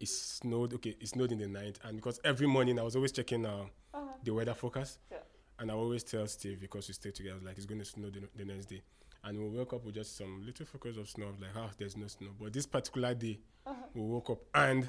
it 0.00 0.08
snowed. 0.08 0.74
Okay, 0.74 0.96
it 1.00 1.08
snowed 1.08 1.32
in 1.32 1.38
the 1.38 1.48
night, 1.48 1.78
and 1.82 1.96
because 1.96 2.20
every 2.24 2.46
morning 2.46 2.78
I 2.78 2.82
was 2.82 2.94
always 2.94 3.12
checking 3.12 3.44
uh, 3.44 3.64
uh-huh. 3.92 4.00
the 4.22 4.32
weather 4.32 4.54
forecast, 4.54 4.98
yeah. 5.10 5.18
And 5.58 5.70
I 5.70 5.74
always 5.74 6.04
tell 6.04 6.26
Steve 6.26 6.60
because 6.60 6.88
we 6.88 6.94
stay 6.94 7.10
together, 7.10 7.38
like 7.44 7.56
it's 7.56 7.66
going 7.66 7.80
to 7.80 7.84
snow 7.84 8.10
the, 8.10 8.28
the 8.36 8.44
next 8.44 8.66
day, 8.66 8.82
and 9.24 9.38
we 9.38 9.48
woke 9.58 9.72
up 9.72 9.84
with 9.84 9.94
just 9.94 10.16
some 10.16 10.44
little 10.44 10.66
focus 10.66 10.96
of 10.96 11.08
snow. 11.08 11.26
like, 11.40 11.50
ah, 11.56 11.66
oh, 11.66 11.70
there's 11.78 11.96
no 11.96 12.06
snow. 12.06 12.28
But 12.40 12.52
this 12.52 12.66
particular 12.66 13.14
day, 13.14 13.38
uh-huh. 13.66 13.74
we 13.94 14.02
woke 14.02 14.30
up 14.30 14.38
and 14.54 14.88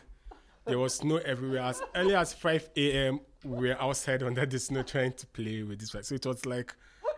there 0.66 0.80
was 0.80 0.96
snow 0.96 1.18
everywhere. 1.18 1.64
As 1.64 1.82
early 1.96 2.16
as 2.16 2.34
5 2.34 2.70
a.m., 2.78 3.20
we 3.44 3.70
were 3.70 3.82
outside 3.82 4.22
under 4.24 4.46
the 4.46 4.60
snow 4.60 4.84
trying 4.84 5.14
to 5.14 5.26
play 5.28 5.64
with 5.64 5.80
this. 5.80 5.96
So 6.08 6.16
it 6.16 6.26
was 6.26 6.46
like 6.46 6.76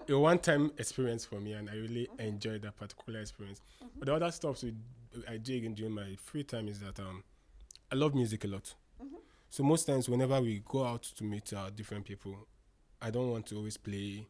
a 0.09 0.17
one-time 0.17 0.71
experience 0.78 1.26
for 1.26 1.39
me, 1.39 1.53
and 1.53 1.69
I 1.69 1.73
really 1.73 2.07
mm-hmm. 2.11 2.21
enjoyed 2.21 2.61
that 2.63 2.78
particular 2.78 3.19
experience. 3.19 3.61
Mm-hmm. 3.78 3.99
But 3.99 4.05
the 4.07 4.15
other 4.15 4.32
stuff 4.32 4.63
we, 4.63 4.73
I 5.28 5.38
do 5.38 5.55
again 5.55 5.73
during 5.73 5.93
my 5.93 6.15
free 6.17 6.43
time 6.43 6.67
is 6.67 6.80
that 6.80 6.99
um, 6.99 7.23
I 7.91 7.95
love 7.95 8.15
music 8.15 8.43
a 8.45 8.47
lot. 8.47 8.73
Mm-hmm. 9.03 9.15
So 9.49 9.63
most 9.63 9.86
times, 9.86 10.07
whenever 10.07 10.39
we 10.41 10.61
go 10.65 10.86
out 10.86 11.03
to 11.03 11.23
meet 11.23 11.51
uh, 11.53 11.69
different 11.69 12.05
people, 12.05 12.47
I 13.02 13.10
don't 13.10 13.32
want 13.32 13.45
to 13.47 13.58
always 13.58 13.78
play 13.78 14.28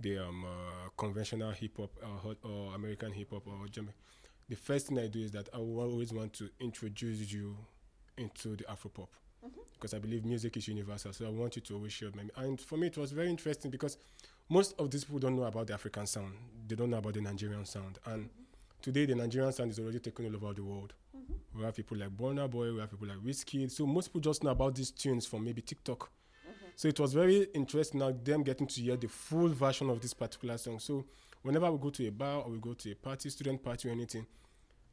the 0.00 0.18
um, 0.18 0.44
uh, 0.44 0.88
conventional 0.96 1.50
hip 1.50 1.76
hop 1.76 1.90
or, 2.24 2.36
or 2.48 2.74
American 2.74 3.12
hip 3.12 3.30
hop 3.32 3.46
or 3.46 3.66
German. 3.68 3.92
The 4.48 4.56
first 4.56 4.86
thing 4.86 4.98
I 4.98 5.08
do 5.08 5.20
is 5.20 5.30
that 5.32 5.48
I 5.52 5.58
always 5.58 6.12
want 6.12 6.32
to 6.34 6.48
introduce 6.60 7.30
you 7.32 7.56
into 8.16 8.56
the 8.56 8.70
Afro 8.70 8.90
pop 8.90 9.10
mm-hmm. 9.44 9.60
because 9.74 9.92
I 9.92 9.98
believe 9.98 10.24
music 10.24 10.56
is 10.56 10.68
universal. 10.68 11.12
So 11.12 11.26
I 11.26 11.30
want 11.30 11.56
you 11.56 11.62
to 11.62 11.74
always 11.74 11.92
share 11.92 12.10
my. 12.14 12.22
And 12.42 12.60
for 12.60 12.76
me, 12.78 12.86
it 12.86 12.96
was 12.96 13.12
very 13.12 13.28
interesting 13.28 13.70
because 13.70 13.98
most 14.48 14.74
of 14.78 14.90
these 14.90 15.04
people 15.04 15.18
don't 15.18 15.36
know 15.36 15.44
about 15.44 15.66
the 15.66 15.74
African 15.74 16.06
sound. 16.06 16.32
They 16.66 16.74
don't 16.76 16.90
know 16.90 16.96
about 16.98 17.14
the 17.14 17.20
Nigerian 17.20 17.66
sound. 17.66 17.98
And 18.06 18.30
today 18.80 19.04
the 19.04 19.14
Nigerian 19.14 19.52
sound 19.52 19.70
is 19.70 19.78
already 19.78 19.98
taken 19.98 20.24
all 20.26 20.34
over 20.36 20.54
the 20.54 20.62
world. 20.62 20.94
We 21.54 21.64
have 21.64 21.74
people 21.76 21.98
like 21.98 22.10
Burna 22.16 22.48
Boy, 22.48 22.72
we 22.72 22.80
have 22.80 22.90
people 22.90 23.08
like 23.08 23.18
Wizkid. 23.18 23.70
So 23.70 23.86
most 23.86 24.08
people 24.08 24.20
just 24.20 24.44
know 24.44 24.50
about 24.50 24.74
these 24.74 24.90
tunes 24.90 25.26
from 25.26 25.44
maybe 25.44 25.60
TikTok. 25.60 26.10
So 26.78 26.86
it 26.86 27.00
was 27.00 27.12
very 27.12 27.48
interesting 27.54 27.98
now 27.98 28.12
them 28.12 28.44
getting 28.44 28.68
to 28.68 28.80
hear 28.80 28.96
the 28.96 29.08
full 29.08 29.48
version 29.48 29.90
of 29.90 30.00
this 30.00 30.14
particular 30.14 30.56
song. 30.56 30.78
So 30.78 31.06
whenever 31.42 31.68
we 31.72 31.78
go 31.78 31.90
to 31.90 32.06
a 32.06 32.12
bar 32.12 32.42
or 32.42 32.50
we 32.52 32.58
go 32.60 32.72
to 32.72 32.92
a 32.92 32.94
party, 32.94 33.30
student 33.30 33.64
party 33.64 33.88
or 33.88 33.90
anything, 33.90 34.24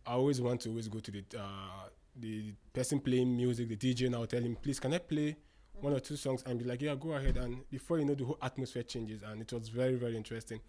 I 0.04 0.14
always 0.14 0.42
want 0.42 0.62
to 0.62 0.70
always 0.70 0.88
go 0.88 0.98
to 0.98 1.12
the 1.12 1.24
uh, 1.38 1.90
the 2.16 2.56
person 2.74 3.00
playing 3.00 3.38
music, 3.38 3.70
the 3.70 3.78
DJ, 3.78 4.08
and 4.08 4.16
I'll 4.16 4.26
tell 4.26 4.42
him, 4.42 4.58
please, 4.60 4.80
can 4.80 4.96
I 4.96 4.98
play 4.98 5.38
one 5.80 5.94
or 5.94 6.00
two 6.00 6.16
songs? 6.16 6.42
And 6.48 6.58
be 6.58 6.66
like, 6.66 6.82
yeah, 6.82 6.96
go 6.96 7.14
ahead. 7.14 7.38
And 7.38 7.70
before 7.70 8.00
you 8.00 8.06
know, 8.06 8.16
the 8.16 8.26
whole 8.26 8.40
atmosphere 8.42 8.82
changes, 8.82 9.22
and 9.22 9.40
it 9.40 9.54
was 9.54 9.70
very, 9.70 9.94
very 9.94 10.18
interesting. 10.18 10.62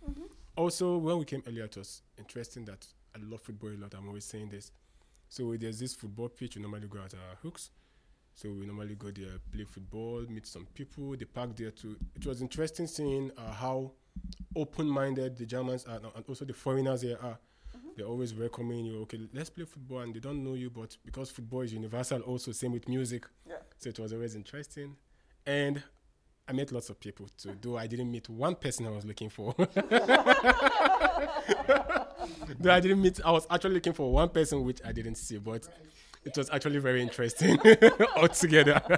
Also, 0.55 0.99
when 0.99 1.17
we 1.17 1.25
came 1.25 1.43
earlier, 1.47 1.65
it 1.65 1.79
was 1.79 2.03
interesting 2.19 2.67
that 2.67 2.87
I 3.15 3.21
love 3.23 3.41
football 3.41 3.71
a 3.71 3.79
lot. 3.79 3.95
I'm 3.95 4.07
always 4.07 4.27
saying 4.27 4.51
this. 4.51 4.71
So 5.31 5.57
there's 5.57 5.79
this 5.79 5.95
football 5.95 6.29
pitch. 6.29 6.57
We 6.57 6.61
normally 6.63 6.89
go 6.89 6.99
at 6.99 7.15
our 7.15 7.37
hooks. 7.43 7.71
So 8.37 8.51
we 8.51 8.67
normally 8.67 8.95
go 8.97 9.11
there, 9.11 9.39
play 9.51 9.65
football, 9.65 10.23
meet 10.29 10.47
some 10.47 10.67
people. 10.75 11.17
They 11.17 11.25
park 11.25 11.57
there 11.57 11.71
too. 11.71 11.97
It 12.15 12.27
was 12.27 12.43
interesting 12.43 12.87
seeing 12.87 13.31
uh, 13.39 13.51
how 13.51 13.93
open-minded 14.55 15.39
the 15.39 15.47
Germans 15.47 15.87
are, 15.87 15.97
and 15.97 16.25
also 16.29 16.45
the 16.45 16.53
foreigners 16.53 17.01
here 17.01 17.19
are. 17.23 17.39
They're 17.97 18.05
always 18.05 18.35
welcoming 18.35 18.85
you. 18.85 19.01
Okay, 19.03 19.21
let's 19.33 19.49
play 19.49 19.65
football, 19.65 20.01
and 20.01 20.13
they 20.15 20.21
don't 20.21 20.45
know 20.45 20.53
you, 20.53 20.69
but 20.69 20.95
because 21.03 21.31
football 21.31 21.63
is 21.63 21.73
universal, 21.73 22.21
also 22.21 22.53
same 22.53 22.73
with 22.73 22.87
music. 22.91 23.25
Yeah. 23.49 23.55
So 23.79 23.89
it 23.89 23.99
was 23.99 24.13
always 24.13 24.35
interesting, 24.35 24.97
and 25.47 25.83
I 26.47 26.53
met 26.53 26.73
lots 26.73 26.91
of 26.91 27.01
people 27.01 27.29
too. 27.39 27.57
Though 27.63 27.79
I 27.79 27.87
didn't 27.87 28.11
meet 28.11 28.29
one 28.29 28.55
person 28.55 28.87
I 28.87 28.91
was 28.91 29.07
looking 29.07 29.31
for. 29.31 29.55
though 32.61 32.73
I 32.73 32.81
didn't 32.81 33.01
meet, 33.01 33.19
I 33.25 33.31
was 33.31 33.47
actually 33.51 33.75
looking 33.75 33.95
for 33.95 34.13
one 34.13 34.29
person 34.29 34.63
which 34.63 34.81
I 34.85 34.93
didn't 34.93 35.15
see, 35.15 35.39
but 35.39 35.67
it 36.27 36.37
was 36.37 36.51
actually 36.51 36.79
very 36.79 37.01
interesting 37.03 37.59
altogether. 38.17 38.81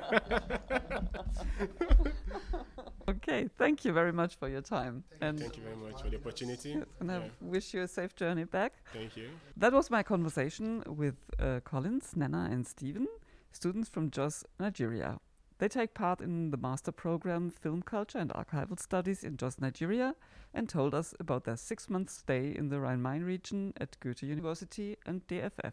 Okay, 3.08 3.48
thank 3.56 3.86
you 3.86 3.92
very 3.94 4.12
much 4.12 4.34
for 4.36 4.48
your 4.50 4.60
time. 4.60 5.02
And 5.22 5.38
Thank 5.40 5.56
you 5.56 5.62
very 5.62 5.76
much 5.76 6.02
for 6.02 6.10
the 6.10 6.16
opportunity. 6.16 6.70
Yes, 6.70 6.84
and 7.00 7.10
I 7.10 7.30
wish 7.40 7.72
you 7.72 7.80
a 7.82 7.88
safe 7.88 8.14
journey 8.14 8.44
back. 8.44 8.74
thank 8.92 9.16
you. 9.16 9.30
That 9.56 9.72
was 9.72 9.90
my 9.90 10.02
conversation 10.02 10.82
with 10.86 11.14
uh, 11.38 11.60
Collins, 11.64 12.12
Nana, 12.16 12.48
and 12.50 12.66
Stephen, 12.66 13.08
students 13.50 13.88
from 13.88 14.10
JOS 14.10 14.44
Nigeria. 14.60 15.18
They 15.58 15.68
take 15.68 15.94
part 15.94 16.20
in 16.20 16.50
the 16.50 16.58
master 16.58 16.92
program 16.92 17.50
Film 17.50 17.80
Culture 17.82 18.18
and 18.18 18.30
Archival 18.30 18.78
Studies 18.78 19.24
in 19.24 19.38
JOS 19.38 19.58
Nigeria 19.58 20.14
and 20.52 20.68
told 20.68 20.94
us 20.94 21.14
about 21.18 21.44
their 21.44 21.56
six 21.56 21.88
month 21.88 22.10
stay 22.10 22.54
in 22.54 22.68
the 22.68 22.78
Rhine 22.78 23.00
Main 23.00 23.22
region 23.24 23.72
at 23.80 23.98
Goethe 24.00 24.22
University 24.22 24.96
and 25.06 25.26
DFF. 25.28 25.72